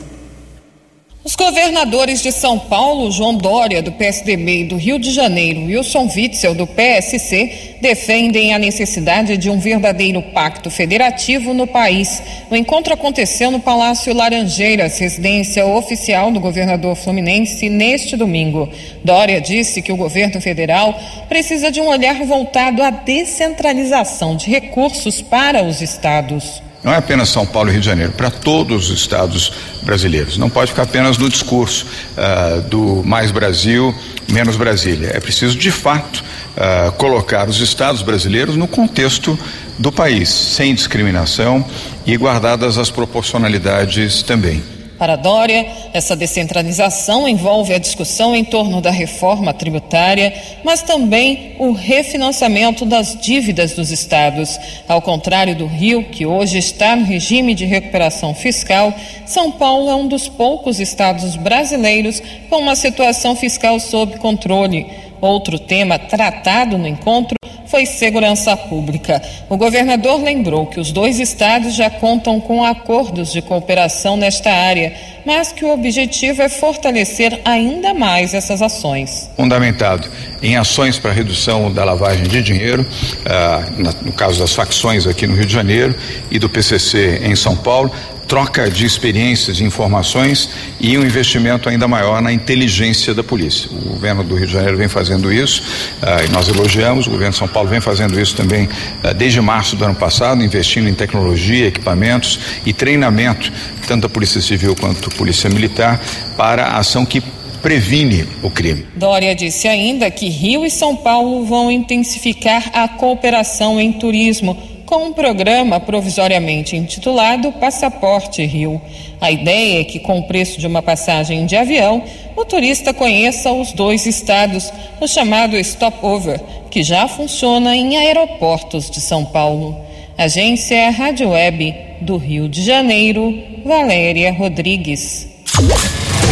os 1.22 1.36
governadores 1.36 2.22
de 2.22 2.32
São 2.32 2.58
Paulo, 2.58 3.12
João 3.12 3.34
Dória, 3.34 3.82
do 3.82 3.92
PSDB, 3.92 4.60
e 4.60 4.64
do 4.64 4.76
Rio 4.76 4.98
de 4.98 5.10
Janeiro, 5.10 5.66
Wilson 5.66 6.08
Witzel, 6.16 6.54
do 6.54 6.66
PSC, 6.66 7.76
defendem 7.82 8.54
a 8.54 8.58
necessidade 8.58 9.36
de 9.36 9.50
um 9.50 9.60
verdadeiro 9.60 10.22
pacto 10.22 10.70
federativo 10.70 11.52
no 11.52 11.66
país. 11.66 12.22
O 12.50 12.56
encontro 12.56 12.94
aconteceu 12.94 13.50
no 13.50 13.60
Palácio 13.60 14.14
Laranjeiras, 14.14 14.98
residência 14.98 15.66
oficial 15.66 16.32
do 16.32 16.40
governador 16.40 16.96
fluminense, 16.96 17.68
neste 17.68 18.16
domingo. 18.16 18.66
Dória 19.04 19.42
disse 19.42 19.82
que 19.82 19.92
o 19.92 19.96
governo 19.96 20.40
federal 20.40 20.98
precisa 21.28 21.70
de 21.70 21.82
um 21.82 21.88
olhar 21.88 22.24
voltado 22.24 22.82
à 22.82 22.88
descentralização 22.88 24.36
de 24.36 24.48
recursos 24.48 25.20
para 25.20 25.62
os 25.62 25.82
estados 25.82 26.62
não 26.82 26.92
é 26.92 26.96
apenas 26.96 27.28
São 27.28 27.44
Paulo 27.44 27.68
e 27.68 27.72
Rio 27.72 27.80
de 27.80 27.86
Janeiro, 27.86 28.12
para 28.12 28.30
todos 28.30 28.90
os 28.90 29.00
estados 29.00 29.52
brasileiros. 29.82 30.38
Não 30.38 30.48
pode 30.48 30.70
ficar 30.70 30.84
apenas 30.84 31.18
no 31.18 31.28
discurso 31.28 31.86
uh, 32.16 32.62
do 32.62 33.02
mais 33.04 33.30
Brasil, 33.30 33.94
menos 34.30 34.56
Brasília. 34.56 35.10
É 35.14 35.20
preciso, 35.20 35.56
de 35.56 35.70
fato, 35.70 36.24
uh, 36.56 36.92
colocar 36.92 37.48
os 37.48 37.60
estados 37.60 38.02
brasileiros 38.02 38.56
no 38.56 38.66
contexto 38.66 39.38
do 39.78 39.92
país, 39.92 40.28
sem 40.28 40.74
discriminação 40.74 41.64
e 42.06 42.16
guardadas 42.16 42.78
as 42.78 42.90
proporcionalidades 42.90 44.22
também. 44.22 44.79
Para 45.00 45.16
Dória, 45.16 45.66
essa 45.94 46.14
descentralização 46.14 47.26
envolve 47.26 47.72
a 47.72 47.78
discussão 47.78 48.36
em 48.36 48.44
torno 48.44 48.82
da 48.82 48.90
reforma 48.90 49.54
tributária, 49.54 50.30
mas 50.62 50.82
também 50.82 51.54
o 51.58 51.72
refinanciamento 51.72 52.84
das 52.84 53.18
dívidas 53.18 53.72
dos 53.72 53.90
estados. 53.90 54.60
Ao 54.86 55.00
contrário 55.00 55.56
do 55.56 55.64
Rio, 55.64 56.04
que 56.04 56.26
hoje 56.26 56.58
está 56.58 56.94
no 56.94 57.06
regime 57.06 57.54
de 57.54 57.64
recuperação 57.64 58.34
fiscal, 58.34 58.92
São 59.24 59.50
Paulo 59.50 59.88
é 59.88 59.94
um 59.94 60.06
dos 60.06 60.28
poucos 60.28 60.78
estados 60.78 61.34
brasileiros 61.34 62.22
com 62.50 62.58
uma 62.58 62.76
situação 62.76 63.34
fiscal 63.34 63.80
sob 63.80 64.18
controle. 64.18 64.86
Outro 65.18 65.58
tema 65.58 65.98
tratado 65.98 66.76
no 66.76 66.86
encontro 66.86 67.36
foi 67.70 67.86
segurança 67.86 68.56
pública. 68.56 69.22
O 69.48 69.56
governador 69.56 70.22
lembrou 70.22 70.66
que 70.66 70.80
os 70.80 70.90
dois 70.90 71.20
estados 71.20 71.74
já 71.74 71.88
contam 71.88 72.40
com 72.40 72.64
acordos 72.64 73.32
de 73.32 73.40
cooperação 73.40 74.16
nesta 74.16 74.50
área, 74.50 74.92
mas 75.24 75.52
que 75.52 75.64
o 75.64 75.72
objetivo 75.72 76.42
é 76.42 76.48
fortalecer 76.48 77.40
ainda 77.44 77.94
mais 77.94 78.34
essas 78.34 78.60
ações. 78.60 79.30
Fundamentado 79.36 80.08
em 80.42 80.56
ações 80.56 80.98
para 80.98 81.12
redução 81.12 81.72
da 81.72 81.84
lavagem 81.84 82.26
de 82.26 82.42
dinheiro, 82.42 82.86
ah, 83.26 83.64
no 84.02 84.12
caso 84.12 84.40
das 84.40 84.54
facções 84.54 85.06
aqui 85.06 85.26
no 85.26 85.34
Rio 85.34 85.46
de 85.46 85.52
Janeiro 85.52 85.94
e 86.30 86.38
do 86.38 86.48
PCC 86.48 87.20
em 87.22 87.36
São 87.36 87.56
Paulo, 87.56 87.90
troca 88.30 88.70
de 88.70 88.86
experiências 88.86 89.58
e 89.58 89.64
informações 89.64 90.50
e 90.78 90.96
um 90.96 91.02
investimento 91.02 91.68
ainda 91.68 91.88
maior 91.88 92.22
na 92.22 92.32
inteligência 92.32 93.12
da 93.12 93.24
polícia. 93.24 93.68
O 93.72 93.88
governo 93.88 94.22
do 94.22 94.36
Rio 94.36 94.46
de 94.46 94.52
Janeiro 94.52 94.76
vem 94.76 94.86
fazendo 94.86 95.32
isso 95.32 95.64
uh, 96.00 96.24
e 96.24 96.30
nós 96.30 96.48
elogiamos, 96.48 97.08
o 97.08 97.10
governo 97.10 97.32
de 97.32 97.38
São 97.38 97.48
Paulo 97.48 97.68
vem 97.68 97.80
fazendo 97.80 98.20
isso 98.20 98.36
também 98.36 98.66
uh, 98.66 99.12
desde 99.12 99.40
março 99.40 99.74
do 99.74 99.84
ano 99.84 99.96
passado, 99.96 100.44
investindo 100.44 100.88
em 100.88 100.94
tecnologia, 100.94 101.66
equipamentos 101.66 102.38
e 102.64 102.72
treinamento, 102.72 103.52
tanto 103.88 104.02
da 104.02 104.08
Polícia 104.08 104.40
Civil 104.40 104.76
quanto 104.76 105.10
da 105.10 105.16
Polícia 105.16 105.50
Militar, 105.50 106.00
para 106.36 106.66
a 106.66 106.78
ação 106.78 107.04
que 107.04 107.20
previne 107.60 108.26
o 108.44 108.50
crime. 108.50 108.86
Dória 108.94 109.34
disse 109.34 109.66
ainda 109.66 110.08
que 110.08 110.28
Rio 110.28 110.64
e 110.64 110.70
São 110.70 110.94
Paulo 110.94 111.44
vão 111.46 111.68
intensificar 111.68 112.70
a 112.72 112.86
cooperação 112.86 113.80
em 113.80 113.92
turismo 113.92 114.79
com 114.90 115.06
um 115.06 115.12
programa 115.12 115.78
provisoriamente 115.78 116.76
intitulado 116.76 117.52
Passaporte 117.52 118.44
Rio. 118.44 118.82
A 119.20 119.30
ideia 119.30 119.82
é 119.82 119.84
que, 119.84 120.00
com 120.00 120.18
o 120.18 120.24
preço 120.24 120.58
de 120.58 120.66
uma 120.66 120.82
passagem 120.82 121.46
de 121.46 121.54
avião, 121.54 122.02
o 122.34 122.44
turista 122.44 122.92
conheça 122.92 123.52
os 123.52 123.72
dois 123.72 124.04
estados, 124.04 124.72
o 125.00 125.06
chamado 125.06 125.56
Stopover, 125.62 126.40
que 126.72 126.82
já 126.82 127.06
funciona 127.06 127.76
em 127.76 127.96
aeroportos 127.96 128.90
de 128.90 129.00
São 129.00 129.24
Paulo. 129.24 129.78
Agência 130.18 130.90
Rádio 130.90 131.30
Web 131.30 131.72
do 132.00 132.16
Rio 132.16 132.48
de 132.48 132.64
Janeiro, 132.64 133.32
Valéria 133.64 134.32
Rodrigues. 134.32 135.28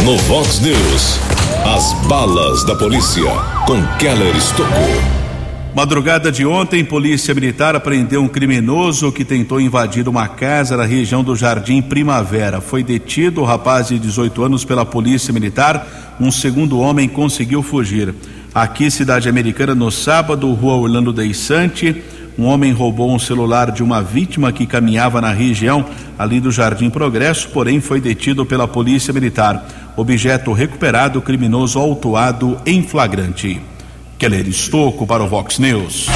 No 0.03 0.17
Vox 0.17 0.59
News, 0.59 1.17
as 1.65 1.93
balas 2.09 2.65
da 2.65 2.75
polícia 2.75 3.31
com 3.65 3.81
Keller 3.97 4.35
Estocou. 4.35 5.18
Madrugada 5.79 6.29
de 6.29 6.45
ontem, 6.45 6.83
Polícia 6.83 7.33
Militar 7.33 7.73
apreendeu 7.73 8.21
um 8.21 8.27
criminoso 8.27 9.13
que 9.13 9.23
tentou 9.23 9.61
invadir 9.61 10.09
uma 10.09 10.27
casa 10.27 10.75
na 10.75 10.83
região 10.83 11.23
do 11.23 11.37
Jardim 11.37 11.81
Primavera. 11.81 12.59
Foi 12.59 12.83
detido 12.83 13.39
o 13.39 13.45
rapaz 13.45 13.87
de 13.87 13.97
18 13.97 14.43
anos 14.43 14.65
pela 14.65 14.85
Polícia 14.85 15.33
Militar. 15.33 16.15
Um 16.19 16.33
segundo 16.33 16.81
homem 16.81 17.07
conseguiu 17.07 17.63
fugir. 17.63 18.13
Aqui, 18.53 18.91
cidade 18.91 19.29
americana, 19.29 19.73
no 19.73 19.89
sábado, 19.89 20.51
rua 20.51 20.73
Orlando 20.73 21.13
Deissante, 21.13 22.03
um 22.37 22.43
homem 22.43 22.73
roubou 22.73 23.15
um 23.15 23.17
celular 23.17 23.71
de 23.71 23.81
uma 23.81 24.03
vítima 24.03 24.51
que 24.51 24.65
caminhava 24.65 25.21
na 25.21 25.31
região 25.31 25.85
ali 26.17 26.41
do 26.41 26.51
Jardim 26.51 26.89
Progresso, 26.89 27.47
porém 27.53 27.79
foi 27.79 28.01
detido 28.01 28.45
pela 28.45 28.67
Polícia 28.67 29.13
Militar. 29.13 29.65
Objeto 29.95 30.51
recuperado, 30.51 31.21
criminoso 31.21 31.79
autuado 31.79 32.59
em 32.65 32.83
flagrante. 32.83 33.61
Keller 34.19 34.49
Estocco 34.49 35.07
para 35.07 35.23
o 35.23 35.29
Vox 35.29 35.59
News. 35.59 36.07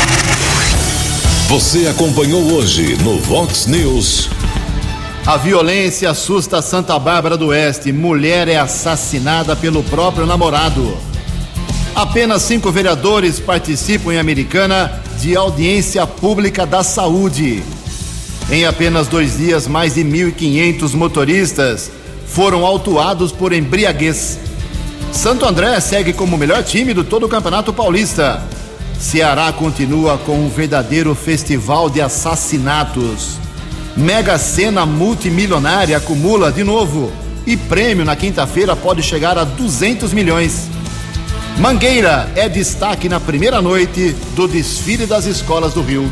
Você 1.48 1.88
acompanhou 1.88 2.44
hoje 2.52 2.98
no 3.02 3.18
Vox 3.20 3.66
News. 3.66 4.30
A 5.26 5.38
violência 5.38 6.10
assusta 6.10 6.62
Santa 6.62 7.00
Bárbara 7.00 7.38
do 7.38 7.48
Oeste. 7.48 7.94
Mulher 7.94 8.50
é 8.50 8.58
assassinada 8.58 9.56
pelo 9.56 9.82
próprio 9.84 10.26
namorado. 10.26 10.98
Apenas 11.96 12.42
cinco 12.42 12.74
vereadores 12.74 13.40
participam 13.40 14.14
em 14.14 14.20
Americana 14.20 15.02
de 15.22 15.38
audiência 15.38 16.06
pública 16.06 16.66
da 16.66 16.84
saúde. 16.84 17.64
Em 18.52 18.66
apenas 18.66 19.08
dois 19.08 19.38
dias, 19.38 19.66
mais 19.66 19.94
de 19.94 20.04
1.500 20.04 20.94
motoristas 20.94 21.90
foram 22.28 22.66
autuados 22.66 23.32
por 23.32 23.54
embriaguez. 23.54 24.43
Santo 25.14 25.46
André 25.46 25.80
segue 25.80 26.12
como 26.12 26.36
o 26.36 26.40
melhor 26.40 26.64
time 26.64 26.94
do 26.94 27.04
todo 27.04 27.28
o 27.28 27.30
Campeonato 27.30 27.72
Paulista. 27.72 28.44
Ceará 29.00 29.54
continua 29.54 30.18
com 30.18 30.38
um 30.40 30.50
verdadeiro 30.50 31.14
festival 31.14 31.90
de 31.90 32.02
assassinatos. 32.02 33.38
Mega 33.96 34.38
Sena 34.40 34.86
multimilionária 34.86 35.96
acumula 35.96 36.52
de 36.52 36.64
novo 36.64 37.12
e 37.46 37.56
prêmio 37.56 38.04
na 38.04 38.16
quinta-feira 38.16 38.76
pode 38.76 39.04
chegar 39.04 39.38
a 39.38 39.44
200 39.44 40.12
milhões. 40.14 40.68
Mangueira 41.60 42.30
é 42.36 42.50
destaque 42.50 43.08
na 43.08 43.20
primeira 43.20 43.62
noite 43.62 44.16
do 44.36 44.48
desfile 44.48 45.06
das 45.06 45.26
escolas 45.26 45.74
do 45.74 45.84
Rio. 45.84 46.12